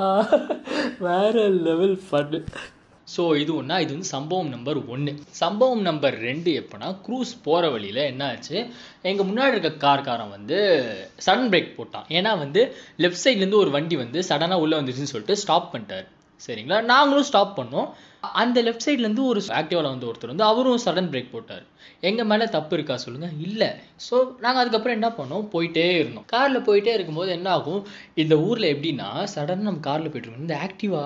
வேற 1.07 1.35
லெவல் 1.67 1.97
ஃபன்னு 2.05 2.39
ஸோ 3.13 3.23
இது 3.41 3.51
ஒன்றா 3.59 3.75
இது 3.83 3.91
வந்து 3.95 4.11
சம்பவம் 4.13 4.47
நம்பர் 4.53 4.77
ஒன்று 4.93 5.11
சம்பவம் 5.39 5.83
நம்பர் 5.87 6.15
ரெண்டு 6.27 6.51
எப்போனா 6.61 6.87
க்ரூஸ் 7.05 7.33
போகிற 7.47 7.69
வழியில் 7.73 7.99
என்ன 8.11 8.23
ஆச்சு? 8.31 8.55
எங்கள் 9.09 9.27
முன்னாடி 9.29 9.53
இருக்க 9.55 9.71
கார்காரன் 9.83 10.33
வந்து 10.37 10.57
சடன் 11.25 11.51
பிரேக் 11.51 11.75
போட்டான். 11.77 12.07
ஏன்னா 12.17 12.31
வந்து 12.43 12.61
லெஃப்ட் 13.03 13.23
சைட்லேருந்து 13.25 13.61
ஒரு 13.63 13.71
வண்டி 13.77 13.97
வந்து 14.03 14.21
சடனாக 14.29 14.63
உள்ளே 14.63 14.77
வந்துருச்சுன்னு 14.79 15.13
சொல்லிட்டு 15.13 15.41
ஸ்டாப் 15.43 15.71
பண்ணிட்டார். 15.73 16.07
சரிங்களா? 16.47 16.81
நாங்களும் 16.83 17.23
ஸ்டாப் 17.23 17.59
பண்ணோம். 17.59 17.89
அந்த 18.41 18.57
லெஃப்ட் 18.67 18.85
சைட்லேருந்து 18.87 19.23
ஒரு 19.31 19.41
ஆக்டிவாவில் 19.59 19.93
வந்து 19.93 20.09
ஒருத்தர் 20.09 20.33
வந்து 20.33 20.49
அவரும் 20.51 20.83
சடன் 20.87 21.09
பிரேக் 21.13 21.33
போட்டார். 21.35 21.65
எங்கள் 22.09 22.27
மேலே 22.29 22.45
தப்பு 22.55 22.73
இருக்கா 22.75 22.95
சொல்லுங்கள் 23.03 23.35
இல்லை. 23.47 23.67
ஸோ 24.05 24.15
நாங்கள் 24.43 24.61
அதுக்கப்புறம் 24.61 24.95
என்ன 24.97 25.09
பண்ணோம்? 25.17 25.43
போயிட்டே 25.53 25.83
இருந்தோம். 25.99 26.25
காரில் 26.33 26.65
போயிட்டே 26.67 26.91
இருக்கும்போது 26.97 27.29
என்ன 27.35 27.47
ஆகும்? 27.57 27.81
இந்த 28.21 28.35
ஊரில் 28.47 28.67
எப்படின்னா 28.73 29.07
சடனாக 29.33 29.67
நம்ம 29.67 29.83
காரில் 29.87 30.11
போயிட்டுருக்கோம் 30.11 30.45
இந்த 30.45 30.57
ஆக்டிவா 30.67 31.03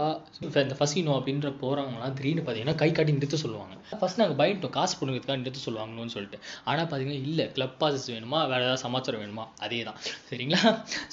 இந்த 0.65 0.75
ஃபசினோ 0.79 1.13
அப்படின்ற 1.19 1.49
போகிறவங்களாம் 1.61 2.15
திடீர்னு 2.19 2.43
பார்த்தீங்கன்னா 2.47 2.77
கை 2.81 2.89
காட்டி 2.91 3.15
நிறுத்த 3.17 3.39
சொல்லுவாங்க. 3.43 3.75
ஃபஸ்ட் 4.01 4.21
நாங்கள் 4.21 4.39
பயன்ட்டோம் 4.41 4.73
காசு 4.77 4.93
கொடுக்கறதுக்காக 4.99 5.39
நிறுத்த 5.41 5.61
சொல்லுவாங்கன்னு 5.67 6.15
சொல்லிட்டு. 6.15 6.39
ஆனால் 6.69 6.88
பார்த்தீங்கன்னா 6.89 7.21
இல்லை. 7.29 7.47
கிளப் 7.57 7.77
பாசஸ் 7.83 8.07
வேணுமா? 8.15 8.41
வேறு 8.53 8.65
ஏதாவது 8.67 8.83
சமாச்சாரம் 8.85 9.23
வேணுமா? 9.25 9.45
அதே 9.67 9.81
தான் 9.89 9.99
சரிங்களா? 10.31 10.61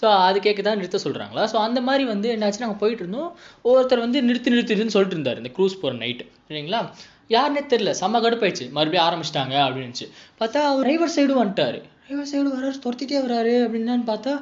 ஸோ 0.00 0.06
அது 0.28 0.38
கேட்க 0.46 0.62
தான் 0.68 0.80
நிறுத்த 0.82 1.00
சொல்கிறாங்களா 1.06 1.44
ஸோ 1.54 1.58
அந்த 1.66 1.82
மாதிரி 1.88 2.06
வந்து 2.12 2.30
என்னாச்சு? 2.36 2.64
நாங்கள் 2.64 2.80
போயிட்டு 2.84 3.04
இருந்தோம். 3.04 3.30
ஒருத்தர் 3.72 4.04
வந்து 4.06 4.18
நிறுத்தி 4.30 4.54
நிறுத்திடுன்னு 4.56 4.96
சொல்லிட்டு 4.96 5.18
இருந்தார். 5.18 5.40
இந்த 5.42 5.52
க்ரூஸ் 5.58 5.80
போகிற 5.82 5.95
நைட்டு 6.02 6.26
சரிங்களா? 6.48 6.80
யாருன்னே 7.34 7.62
தெரில 7.72 7.92
செம்ம 8.00 8.18
கடுப்பாயிடுச்சு. 8.24 8.64
மறுபடியும் 8.76 9.06
ஆரம்பிச்சிட்டாங்க 9.08 9.54
அப்படின்னுச்சு. 9.66 10.06
பார்த்தா 10.40 10.62
அவர் 10.70 10.86
டிரைவர் 10.86 11.14
சைடு 11.16 11.34
வந்துட்டாரு. 11.42 11.78
டிரைவர் 12.06 12.30
சைடு 12.32 12.48
வராரு 12.56 12.78
துரத்திட்டே 12.84 13.18
வராரு 13.26 13.54
அப்படின்னு 13.66 14.00
பார்த்தா 14.12 14.34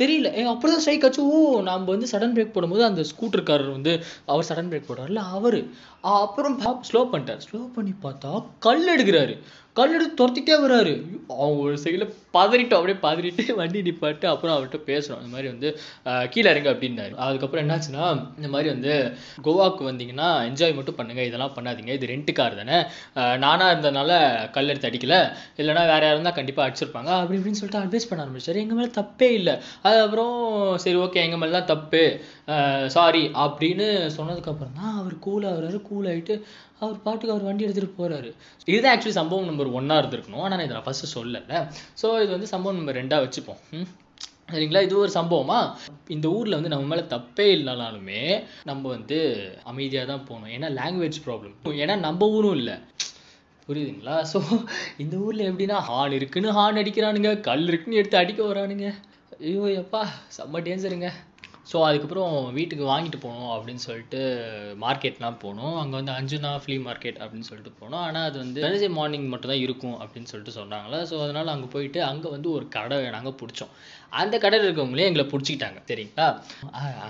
தெரியல. 0.00 0.28
ஏ 0.38 0.44
அப்படிதான் 0.52 0.82
ஸ்ட்ரைக் 0.84 1.04
ஆச்சு 1.04 1.24
ஓ 1.32 1.60
நம்ம 1.60 1.90
வந்து 1.90 2.06
சடன் 2.12 2.32
பிரேக் 2.36 2.54
போடும்போது 2.54 2.84
அந்த 2.84 3.02
ஸ்கூட்டர்காரர் 3.10 3.70
வந்து 3.70 3.92
அவர் 4.26 4.48
சடன் 4.48 4.70
பிரேக் 4.70 4.88
போடுறாருல 4.88 5.20
அவர். 5.36 5.58
அப்புறம் 6.00 6.56
ஸ்லோ 6.62 7.02
பண்ணிட்டார். 7.12 7.40
ஸ்லோ 7.46 7.60
பண்ணி 7.74 7.92
பார்த்தா 8.02 8.32
கல் 8.58 8.88
எடுக்கிறாரு. 8.96 9.36
கல் 9.76 9.94
எடுத்து 9.96 10.18
துரத்திட்டே 10.18 10.56
வர்றாரு 10.64 10.92
அவங்க 11.38 11.60
ஒரு 11.66 11.76
சைடில் 11.82 12.04
பதறிட்டோம் 12.36 12.78
அப்படியே 12.78 12.98
பதறிட்டு 13.04 13.42
வண்டி 13.60 13.80
நிப்பாட்டு 13.86 14.26
அப்புறம் 14.32 14.54
அவர்கிட்ட 14.54 14.78
பேசுகிறோம் 14.90 15.20
இந்த 15.22 15.30
மாதிரி 15.34 15.48
வந்து 15.52 15.68
கீழே 16.32 16.48
இறங்க 16.52 16.68
அப்படின்னாரு. 16.74 17.14
அதுக்கப்புறம் 17.26 17.62
என்னாச்சுன்னா 17.64 18.04
இந்த 18.38 18.48
மாதிரி 18.54 18.68
வந்து 18.74 18.92
கோவாக்கு 19.46 19.82
வந்தீங்கன்னா 19.88 20.28
என்ஜாய் 20.48 20.76
மட்டும் 20.78 20.98
பண்ணுங்க. 20.98 21.22
இதெல்லாம் 21.28 21.54
பண்ணாதீங்க. 21.56 21.92
இது 21.98 22.12
ரெண்டு 22.14 22.34
கார் 22.38 22.58
தானே. 22.60 22.78
நானாக 23.44 23.72
இருந்ததுனால 23.74 24.10
கல் 24.56 24.70
எடுத்து 24.74 24.90
அடிக்கல. 24.90 25.16
இல்லைன்னா 25.62 25.84
வேற 25.92 26.02
யாரும் 26.08 26.28
தான் 26.28 26.38
கண்டிப்பாக 26.40 26.66
அடிச்சிருப்பாங்க. 26.68 27.10
அப்படி 27.20 27.38
இப்படின்னு 27.40 27.60
சொல்லிட்டு 27.62 27.82
அட்வைஸ் 27.84 28.08
பண்ண 28.10 28.24
ஆரம்பிச்சார். 28.26 28.60
எங்கள் 28.64 28.80
மேலே 28.80 28.92
தப்பே 29.00 29.30
இல்லை. 29.40 29.56
அதுக்கப்புறம் 29.86 30.36
சரி 30.84 30.98
ஓகே 31.06 31.24
எங்கள் 31.26 31.42
மேலே 31.44 31.54
தான் 31.58 31.70
தப்பு 31.74 32.04
சாரி 32.96 33.24
அப்படின்னு 33.46 33.88
சொன்னதுக்கப்புறம் 34.18 34.78
தான் 34.80 34.94
அவர் 35.02 35.16
கூல் 35.26 35.46
ஆகுறாரு. 35.52 35.80
கூல் 35.90 36.08
ஆகிட்டு 36.12 36.36
அவர் 36.84 37.02
பாட்டுக்கு 37.06 37.34
அவர் 37.34 37.48
வண்டி 37.48 37.66
எடுத்துகிட்டு 37.66 38.00
போறாரு. 38.00 38.30
இதுதான் 38.72 38.94
ஆக்சுவலி 38.94 39.18
சம்பவம் 39.20 39.50
நம்பர் 39.50 39.76
ஒன்னாக 39.80 40.02
இருந்திருக்கணும். 40.02 40.44
ஆனால் 40.44 40.56
நான் 40.58 40.66
இதை 40.68 40.76
நான் 40.78 40.88
ஃபஸ்ட்டு 40.88 41.12
சொல்லலை. 41.16 41.60
ஸோ 42.02 42.06
இது 42.24 42.32
வந்து 42.36 42.50
சம்பவம் 42.54 42.78
நம்பர் 42.80 43.00
ரெண்டாக 43.02 43.26
வச்சுப்போம். 43.26 43.60
சரிங்களா? 44.52 44.80
இது 44.86 44.94
ஒரு 45.02 45.10
சம்பவமா? 45.18 45.58
இந்த 46.14 46.26
ஊரில் 46.38 46.56
வந்து 46.56 46.72
நம்ம 46.72 46.86
மேலே 46.90 47.04
தப்பே 47.12 47.46
இல்லைனாலுமே 47.56 48.22
நம்ம 48.70 48.82
வந்து 48.96 49.18
அமைதியாக 49.70 50.06
தான் 50.12 50.26
போகணும். 50.28 50.52
ஏன்னா 50.56 50.68
லாங்குவேஜ் 50.80 51.18
ப்ராப்ளம் 51.26 51.78
ஏன்னா 51.84 51.96
நம்ம 52.06 52.28
ஊரும் 52.38 52.56
இல்லை. 52.60 52.76
புரியுதுங்களா? 53.68 54.16
ஸோ 54.32 54.38
இந்த 55.02 55.14
ஊரில் 55.26 55.48
எப்படின்னா 55.50 55.78
ஹான் 55.88 56.16
இருக்குன்னு 56.18 56.56
ஹான் 56.58 56.80
அடிக்கிறானுங்க 56.80 57.30
கல் 57.48 57.66
இருக்குன்னு 57.70 58.00
எடுத்து 58.00 58.18
அடிக்க 58.22 58.40
வரானுங்க. 58.48 58.88
ஐயோ 59.46 59.62
எப்பா? 59.82 60.02
செம்ம 60.36 60.60
டேஞ்சருங்க 60.66 61.08
ஸோ 61.70 61.76
அதுக்கப்புறம் 61.88 62.32
வீட்டுக்கு 62.56 62.84
வாங்கிட்டு 62.90 63.18
போகணும் 63.24 63.52
அப்படின்னு 63.54 63.82
சொல்லிட்டு 63.86 64.20
மார்க்கெட்லாம் 64.84 65.38
போனோம். 65.44 65.76
அங்கே 65.82 65.96
வந்து 66.00 66.12
அஞ்சுனா 66.16 66.50
ஃப்ளீ 66.64 66.76
மார்க்கெட் 66.86 67.20
அப்படின்னு 67.22 67.48
சொல்லிட்டு 67.50 67.72
போனோம். 67.80 68.02
ஆனால் 68.08 68.26
அது 68.28 68.36
வந்து 68.44 68.60
வெனஸ்டே 68.66 68.90
மார்னிங் 68.98 69.26
மட்டும் 69.32 69.52
தான் 69.52 69.64
இருக்கும் 69.66 69.96
அப்படின்னு 70.02 70.30
சொல்லிட்டு 70.32 70.58
சொன்னாங்களா. 70.60 71.00
ஸோ 71.10 71.16
அதனால் 71.26 71.54
அங்கே 71.56 71.70
போயிட்டு 71.74 72.02
அங்கே 72.10 72.30
வந்து 72.36 72.50
ஒரு 72.56 72.68
கடை 72.76 72.98
நாங்கள் 73.16 73.38
பிடிச்சோம். 73.42 73.74
அந்த 74.22 74.34
கடையில் 74.44 74.66
இருக்கவங்களே 74.68 75.08
எங்களை 75.10 75.26
பிடிச்சிக்கிட்டாங்க. 75.32 75.80
சரிங்களா? 75.90 76.28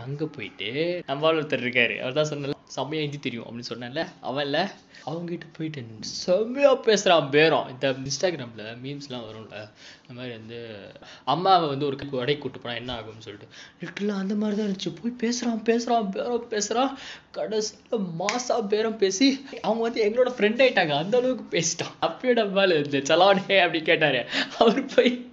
அங்கே 0.03 0.29
போயிட்டு 0.39 0.71
நம்ம 1.13 1.33
ஒருத்தர் 1.33 1.65
இருக்காரு. 1.67 1.97
அவர் 2.05 2.19
தான் 2.21 2.33
சொன்ன 2.33 2.53
செம்மையா 2.65 3.03
ஹிந்தி 3.03 3.19
தெரியும் 3.19 3.47
அப்படின்னு 3.47 3.73
சொன்னேன்ல. 3.73 4.07
அவன்ல 4.23 4.71
அவங்ககிட்ட 5.07 5.47
போயிட்டு 5.53 5.85
செம்மையா 6.01 6.75
பேசுகிறான் 6.75 7.31
பேரம். 7.31 7.69
இந்த 7.69 7.91
இன்ஸ்டாகிராமில் 7.91 8.71
மீம்ஸ்லாம் 8.83 9.25
வரும்ல. 9.29 9.71
இந்த 10.01 10.15
மாதிரி 10.15 10.33
வந்து 10.33 10.91
அம்மாவை 11.25 11.69
வந்து 11.69 11.87
ஒரு 11.87 11.97
கடைக்கு 11.97 12.39
கூட்டு 12.39 12.59
போனால் 12.59 12.79
என்ன 12.79 12.95
ஆகும்னு 12.95 13.27
சொல்லிட்டு. 13.27 13.55
லிட்டரலாக 13.81 14.19
அந்த 14.19 14.35
மாதிரி 14.35 14.61
தான் 14.61 14.71
இருந்துச்சு. 14.71 14.97
போய் 15.03 15.13
பேசுகிறான் 15.19 15.63
பேசுகிறான் 15.63 16.11
பேரம் 16.11 16.49
பேசுகிறான் 16.49 16.99
கடைசியில் 17.31 18.01
மாசா 18.19 18.67
பேரம் 18.67 18.97
பேசி 18.97 19.47
அவங்க 19.63 19.83
வந்து 19.83 20.05
எங்களோட 20.09 20.29
ஃப்ரெண்ட் 20.29 20.63
ஆயிட்டாங்க. 20.65 20.97
அந்த 20.97 21.19
அளவுக்கு 21.19 21.59
பேசிட்டான். 21.59 21.95
அப்படியே 22.01 22.43
நம்மளால 22.43 22.85
இந்த 22.85 23.15
சலானே 23.15 23.59
அப்படி 23.59 23.83
கேட்டாரு. 23.83 24.27
அவர் 24.59 24.85
போய் 24.85 25.33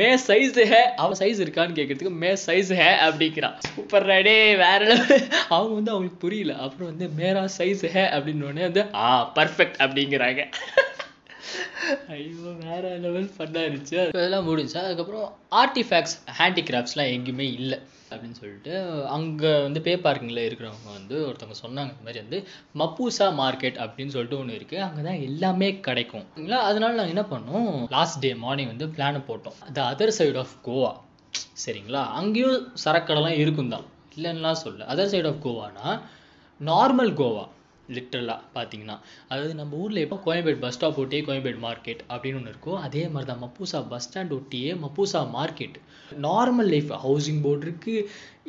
மே 0.00 0.08
சைஸ் 0.26 0.58
ஹே 0.70 0.80
அவன் 1.02 1.18
சைஸ் 1.20 1.42
இருக்கான்னு 1.44 1.76
கேட்கறதுக்கு 1.78 2.12
மே 2.22 2.30
சைஸ் 2.46 2.70
ஹே 2.80 2.88
அப்படிங்கிறான் 3.06 3.56
சூப்பர் 3.74 4.06
டே 4.28 4.36
வேற 4.64 4.82
அவங்க 5.48 5.72
வந்து 5.74 5.92
அவங்களுக்கு 5.92 6.22
புரியல. 6.24 6.54
அப்புறம் 6.64 6.90
வந்து 6.90 7.08
மேரா 7.20 7.44
சைஸ் 7.58 7.84
ஹே 7.96 8.04
அப்படின்னு 8.16 8.46
உடனே 8.48 8.64
வந்து 8.68 8.84
ஆ 9.06 9.10
பர்ஃபெக்ட் 9.38 9.78
அப்படிங்கிறாங்க. 9.84 10.44
ஐயோ 12.14 12.50
வேற 12.64 12.84
லெவல் 13.04 13.28
ஃபன்னாக 13.36 13.66
இருந்துச்சு 13.68 13.98
அதெல்லாம் 14.04 14.48
முடிஞ்சா 14.48 14.80
அதுக்கப்புறம் 14.86 15.28
ஆர்டிஃபேக்ட்ஸ் 15.62 16.16
ஹேண்டிகிராஃப்ட்ஸ்லாம் 16.40 17.12
எங்கேயுமே 17.14 17.46
இல்லை. 17.60 17.78
அப்படின்னு 18.10 18.38
சொல்லிட்டு 18.40 18.74
அங்கே 19.16 19.50
வந்து 19.66 19.80
பே 19.86 19.94
பார்க்கிங்கில் 20.06 20.44
இருக்கிறவங்க 20.46 20.90
வந்து 20.98 21.16
ஒருத்தவங்க 21.26 21.58
சொன்னாங்க 21.64 21.92
இந்த 21.94 22.04
மாதிரி 22.06 22.22
வந்து 22.24 22.38
மப்பூசா 22.82 23.28
மார்க்கெட் 23.42 23.78
அப்படின்னு 23.84 24.14
சொல்லிட்டு 24.14 24.38
ஒன்று 24.40 24.58
இருக்குது 24.58 24.84
அங்கே 24.86 25.02
தான் 25.08 25.20
எல்லாமே 25.28 25.68
கிடைக்கும். 25.88 26.24
சரிங்களா? 26.34 26.60
அதனால 26.70 26.96
நாங்கள் 26.98 27.14
என்ன 27.16 27.26
பண்ணோம்? 27.34 27.68
லாஸ்ட் 27.96 28.22
டே 28.24 28.32
மார்னிங் 28.44 28.72
வந்து 28.72 28.88
பிளானை 28.96 29.22
போட்டோம். 29.28 29.58
The 29.76 29.84
other 29.92 30.16
side 30.18 30.40
of 30.44 30.56
Goa 30.68 30.92
சரிங்களா? 31.64 32.02
அங்கேயும் 32.20 32.58
சரக்கடைலாம் 32.84 33.38
இருக்கும் 33.42 33.72
தான் 33.74 33.86
இல்லைன்னுலாம் 34.16 34.62
சொல்ல 34.64 34.86
அதர் 34.94 35.12
சைடு 35.12 35.28
ஆஃப் 35.30 35.44
கோவானா 35.46 35.88
நார்மல் 36.60 37.12
கோவா 37.20 37.44
லிட்ரலாக 37.88 38.40
பார்த்தீங்கன்னா. 38.54 38.96
அதாவது 39.28 39.54
நம்ம 39.54 39.76
ஊரில் 39.76 40.04
எப்போ 40.04 40.18
கோயம்பேடு 40.26 40.58
பஸ் 40.58 40.76
ஸ்டாப் 40.76 40.98
ஒட்டியே 40.98 41.22
கோயம்பேடு 41.22 41.58
மார்க்கெட் 41.58 42.02
அப்படின்னு 42.08 42.40
ஒன்று 42.40 42.52
இருக்கோ 42.54 42.74
அதே 42.86 43.04
மாதிரி 43.08 43.30
தான் 43.32 43.42
மப்பூசா 43.44 43.80
பஸ் 43.88 44.06
ஸ்டாண்ட் 44.08 44.34
ஒட்டியே 44.38 44.72
Mapusa 44.84 45.22
market 45.36 45.78
normal 46.26 46.70
life 46.74 46.92
housing 47.04 47.40
board 47.42 47.66
இருக்குது 47.66 48.04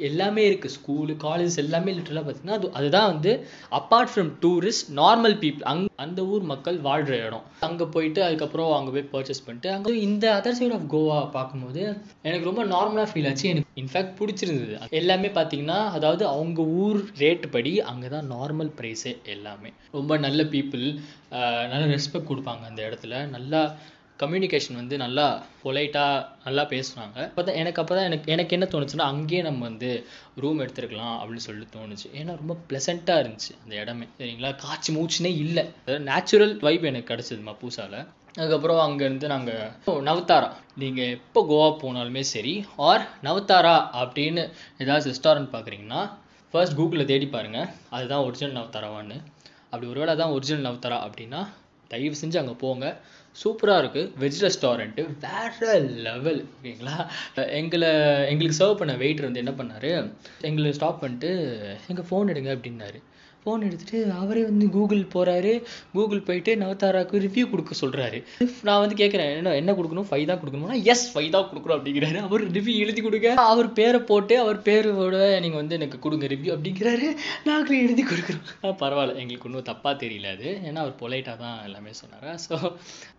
எல்லாமே 0.08 0.44
இருக்குது 0.50 0.74
ஸ்கூலு 0.78 1.14
காலேஜ் 1.26 1.56
எல்லாமே 1.64 1.92
லிட்டரலாக 1.98 2.24
பார்த்தீங்கன்னா 2.26 2.58
அது 2.60 2.68
அதுதான் 2.80 3.10
வந்து 3.12 3.32
apart 3.80 4.12
from 4.12 4.32
tourist 4.44 4.90
normal 5.02 5.36
people 5.44 5.66
அங் 5.72 5.84
அந்த 6.06 6.20
ஊர் 6.34 6.44
மக்கள் 6.52 6.78
வாழ்கிற 6.88 7.16
இடம். 7.28 7.46
அங்கே 7.68 7.86
போயிட்டு 7.96 8.20
அதுக்கப்புறம் 8.28 8.70
அங்கே 8.78 8.92
போய் 8.96 9.10
பர்ச்சேஸ் 9.14 9.44
பண்ணிட்டு 9.46 9.70
அங்கே 9.76 9.96
இந்த 10.08 10.26
அதர் 10.38 10.58
சைடு 10.60 10.76
ஆஃப் 10.78 10.88
கோவா 10.94 11.18
பார்க்கும்போது 11.38 11.82
எனக்கு 12.30 12.50
ரொம்ப 12.50 12.64
நார்மலாக 12.74 13.10
ஃபீல் 13.12 13.30
ஆச்சு. 13.32 13.48
எனக்கு 13.54 13.82
இன்ஃபேக்ட் 13.84 14.16
பிடிச்சிருந்தது. 14.20 14.76
எல்லாமே 15.02 15.32
பார்த்தீங்கன்னா 15.40 15.80
அதாவது 15.98 16.26
அவங்க 16.34 16.62
ஊர் 16.84 17.02
ரேட் 17.24 17.46
படி 17.56 17.74
அங்கே 17.92 18.10
தான் 18.16 18.30
நார்மல் 18.36 18.72
ப்ரைஸே 18.80 19.14
எல்லாமே. 19.36 19.72
ரொம்ப 20.00 20.18
நல்ல 20.28 20.44
பீப்புள் 20.56 20.86
நல்ல 21.72 21.84
ரெஸ்பெக்ட் 21.96 22.30
கொடுப்பாங்க 22.32 22.64
அந்த 22.72 22.82
இடத்துல. 22.90 23.16
நல்லா 23.36 23.62
கம்யூனிகேஷன் 24.22 24.80
வந்து 24.80 24.96
நல்லா 25.04 25.26
பொலைட்டாக 25.64 26.24
நல்லா 26.46 26.64
பேசுனாங்க 26.74 27.18
அப்போ 27.30 27.44
தான் 27.48 27.60
எனக்கு 27.62 27.82
அப்போ 27.82 27.94
தான் 27.98 28.08
எனக்கு 28.10 28.32
எனக்கு 28.36 28.56
என்ன 28.58 28.68
தோணுச்சுன்னா 28.74 29.08
அங்கேயே 29.14 29.42
நம்ம 29.48 29.62
வந்து 29.70 29.90
ரூம் 30.44 30.62
எடுத்துருக்கலாம் 30.64 31.16
அப்படின்னு 31.20 31.46
சொல்லிட்டு 31.48 31.76
தோணுச்சு. 31.78 32.08
ஏன்னா 32.20 32.34
ரொம்ப 32.42 32.56
ப்ளசண்ட்டாக 32.70 33.22
இருந்துச்சு 33.24 33.54
அந்த 33.64 33.74
இடமே. 33.82 34.08
சரிங்களா? 34.20 34.52
காய்ச்சி 34.64 34.92
மூச்சுனே 34.98 35.32
இல்லை. 35.44 35.66
அதாவது 35.84 36.04
நேச்சுரல் 36.10 36.56
வைப் 36.68 36.88
எனக்கு 36.92 37.12
கிடச்சிது 37.14 37.56
பூசாவில் 37.62 38.00
அதுக்கப்புறம் 38.40 38.82
அங்கேருந்து 38.86 39.28
நாங்கள் 39.34 40.04
நவத்தாரா. 40.10 40.50
நீங்கள் 40.82 41.14
எப்போ 41.18 41.40
கோவா 41.52 41.70
போனாலுமே 41.84 42.24
சரி 42.34 42.54
ஆர் 42.90 43.06
நவத்தாரா 43.28 43.76
அப்படின்னு 44.02 44.44
ஏதாவது 44.84 45.10
ரெஸ்டாரண்ட் 45.12 45.52
பார்க்குறீங்கன்னா 45.56 46.02
ஃபர்ஸ்ட் 46.54 46.78
கூகுளில் 46.78 47.10
தேடி 47.14 47.28
பாருங்கள் 47.34 47.72
அதுதான் 47.96 48.26
ஒரிஜினல் 48.28 48.58
நவத்தாராவான்னு. 48.60 49.18
அப்படி 49.72 49.90
ஒருவேளை 49.94 50.14
தான் 50.22 50.36
ஒரிஜினல் 50.36 50.68
நவத்தாரா 50.68 51.00
அப்படின்னா 51.08 51.42
தயவு 51.94 52.16
செஞ்சு 52.22 52.38
அங்கே 52.42 52.56
போங்க. 52.64 52.86
சூப்பராக 53.42 53.82
இருக்குது 53.84 54.12
வெஜ் 54.22 54.40
ரெஸ்டாரண்ட்டு 54.46 55.04
வேற 55.26 55.80
லெவல் 56.08 56.40
ஓகேங்களா? 56.56 56.96
எங்களை 57.60 57.92
எங்களுக்கு 58.32 58.60
சர்வ் 58.62 58.80
பண்ண 58.82 58.96
வெயிட்டர் 59.04 59.28
வந்து 59.30 59.44
என்ன 59.44 59.54
பண்ணார்? 59.60 59.92
எங்களை 60.50 60.74
ஸ்டாப் 60.80 61.02
பண்ணிட்டு 61.04 61.32
எங்கள் 61.92 62.10
ஃபோன் 62.10 62.32
எடுங்க 62.34 62.52
அப்படின்னாரு. 62.58 63.00
ஃபோன் 63.44 63.66
எடுத்துகிட்டு 63.68 64.00
அவரே 64.22 64.42
வந்து 64.50 64.66
கூகுள் 64.76 65.04
போகிறாரு 65.14 65.54
கூகுள் 65.98 66.26
போயிட்டு 66.28 66.52
நவதாராவுக்கு 66.64 67.24
ரிவ்யூ 67.26 67.46
கொடுக்க 67.52 67.76
சொல்கிறாரு 67.82 68.20
நான் 68.68 68.82
வந்து 68.84 68.96
கேட்குறேன் 69.02 69.32
என்ன 69.40 69.54
என்ன 69.62 69.74
கொடுக்கணும்? 69.78 70.08
ஃபைவ் 70.10 70.26
தான் 70.32 70.40
கொடுக்கணும்னா 70.42 70.78
எஸ் 70.94 71.06
ஃபைவ் 71.14 71.30
தான் 71.36 71.48
கொடுக்குறோம் 71.52 71.78
அப்படிங்கிறாரு. 71.80 72.20
அவர் 72.28 72.44
ரிவ்யூ 72.58 72.76
எழுதி 72.84 73.02
கொடுக்க 73.08 73.34
அவர் 73.52 73.70
பேரை 73.80 74.02
போட்டு 74.12 74.36
அவர் 74.44 74.60
பேரோட 74.68 75.18
நீங்கள் 75.46 75.62
வந்து 75.62 75.78
எனக்கு 75.80 76.00
கொடுங்க 76.06 76.28
ரிவ்யூ 76.34 76.52
அப்படிங்கிறாரு. 76.56 77.08
நாங்களும் 77.50 77.84
எழுதி 77.86 78.06
கொடுக்குறோம். 78.12 78.46
பரவாயில்ல. 78.84 79.18
எங்களுக்கு 79.24 79.50
ஒன்றும் 79.50 79.70
தப்பாக 79.72 79.96
தெரியல 80.04 80.34
அது. 80.38 80.50
ஏன்னா 80.70 80.82
அவர் 80.86 81.00
பொலைட்டாக 81.04 81.38
தான் 81.44 81.58
எல்லாமே 81.70 81.94
சொன்னார்? 82.02 82.30
ஸோ 82.46 82.56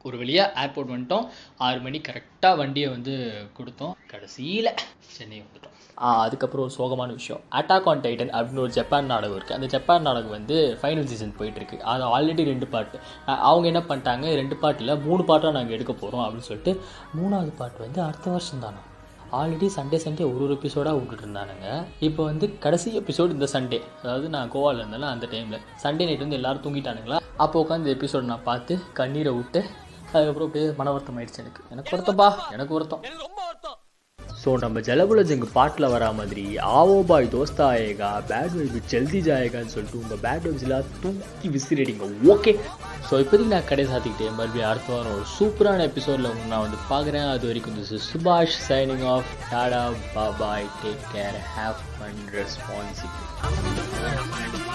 ஒரு 0.09 0.17
வழியாக 0.23 0.55
ஏர்போர்ட் 0.65 0.95
வந்துட்டோம். 0.95 1.27
ஆறு 1.69 1.81
மணி 1.87 2.01
கரெக்டாக 2.11 2.61
வண்டியை 2.63 2.91
வந்து 2.97 3.15
கொடுத்தோம். 3.59 3.97
கடைசியில் 4.15 4.73
சென்னை 5.17 5.41
வந்துட்டோம். 5.47 5.77
அதுக்கப்புறம் 6.25 6.65
ஒரு 6.67 6.75
சோகமான 6.79 7.15
விஷயம். 7.19 7.41
அட்டாக் 7.59 7.89
ஆன் 7.91 8.03
டைட்டன் 8.05 8.33
அப்படின்னு 8.37 8.63
ஒரு 8.67 8.73
ஜப்பான் 8.77 9.11
நாடகம் 9.13 9.37
இருக்குது 9.39 9.57
அந்த 9.59 9.67
ஜப்பான் 9.75 10.07
நாடகம் 10.09 10.35
வந்து 10.37 10.57
ஃபைனல் 10.83 11.09
சீசன் 11.11 11.35
போயிட்டுருக்கு. 11.39 11.79
அது 11.93 12.05
ஆல்ரெடி 12.17 12.45
ரெண்டு 12.53 12.67
பாட்டு 12.75 12.99
அவங்க 13.49 13.67
என்ன 13.73 13.83
பண்ணிட்டாங்க? 13.89 14.27
ரெண்டு 14.43 14.57
பாட்டில் 14.63 14.93
மூணு 15.09 15.25
பாட்டாக 15.31 15.53
நாங்கள் 15.57 15.77
எடுக்க 15.79 15.95
போகிறோம் 16.03 16.25
அப்படின்னு 16.27 16.49
சொல்லிட்டு 16.51 16.73
மூணாவது 17.19 17.53
பாட்டு 17.61 17.85
வந்து 17.87 18.01
அடுத்த 18.07 18.31
வருஷம் 18.37 18.65
தானே? 18.67 18.81
ஆல்ரெடி 19.39 19.67
சண்டே 19.77 19.99
சண்டே 20.05 20.25
ஒரு 20.31 20.43
ஒரு 20.47 20.55
எபிசோடாக 20.59 20.95
விட்டுட்டு 21.01 21.25
இருந்தானுங்க. 21.27 21.67
இப்போ 22.09 22.23
வந்து 22.31 22.47
கடைசி 22.65 22.89
எபிசோடு 23.01 23.37
இந்த 23.37 23.49
சண்டே 23.55 23.79
அதாவது 24.03 24.29
நான் 24.37 24.51
கோவாவில் 24.55 24.81
இருந்தேன் 24.83 25.13
அந்த 25.15 25.29
டைமில் 25.35 25.63
சண்டே 25.85 26.07
நைட் 26.09 26.25
வந்து 26.25 26.39
எல்லோரும் 26.41 26.65
தூங்கிட்டானுங்களா? 26.65 27.21
அப்போ 27.45 27.63
உட்காந்து 27.65 27.95
எபிசோடு 27.97 28.31
நான் 28.33 28.49
பார்த்து 28.51 28.77
கண்ணீரை 29.01 29.35
விட்டு 29.39 29.63
அதுக்கப்புறம் 30.15 30.49
அப்படியே 30.49 30.73
மன 30.81 30.91
வருத்தம் 30.97 31.21
ஆயிடுச்சு 31.21 31.43
எனக்கு 31.45 31.63
எனக்கு 31.75 31.95
வருத்தப்பா 31.97 32.29
எனக்கு 32.57 32.75
வருத்தம். 32.79 33.05
ஸோ 34.43 34.51
நம்ம 34.63 34.81
ஜலபுல 34.87 35.21
ஜங்கு 35.29 35.49
பாட்டில் 35.57 35.93
வரா 35.95 36.09
மாதிரி 36.19 36.45
ஆவோ 36.79 36.95
பாய் 37.09 37.27
தோஸ்தா 37.35 37.65
ஆயேகா 37.73 38.11
பேட் 38.31 38.55
வைப் 38.59 38.79
ஜல்தி 38.93 39.21
ஜாயேகான்னு 39.27 39.73
சொல்லிட்டு 39.75 40.01
உங்கள் 40.03 40.23
பேட் 40.25 40.47
வைப்ஸ்லாம் 40.47 40.89
தூக்கி 41.03 41.49
விசிறிடுங்க. 41.57 42.07
ஓகே 42.35 42.53
ஸோ 43.09 43.15
இப்போதைக்கு 43.23 43.55
நான் 43.55 43.69
கடை 43.71 43.85
சாத்திக்கிட்டேன். 43.93 44.37
மறுபடியும் 44.39 44.71
அடுத்த 44.71 44.89
வாரம் 44.95 45.15
ஒரு 45.19 45.27
சூப்பரான 45.37 45.85
எபிசோடில் 45.91 46.31
நான் 46.53 46.65
வந்து 46.67 46.81
பார்க்குறேன். 46.93 47.29
அது 47.35 47.45
வரைக்கும் 47.51 47.77
this 47.81 47.93
is 47.99 48.09
Subash 48.13 48.59
signing 48.69 49.07
off 49.15 49.31
tata 49.53 49.85
bye bye 50.17 50.69
take 50.83 51.07
care 51.15 51.39
have 51.59 51.79
fun 51.97 52.23
responsibility 52.39 54.70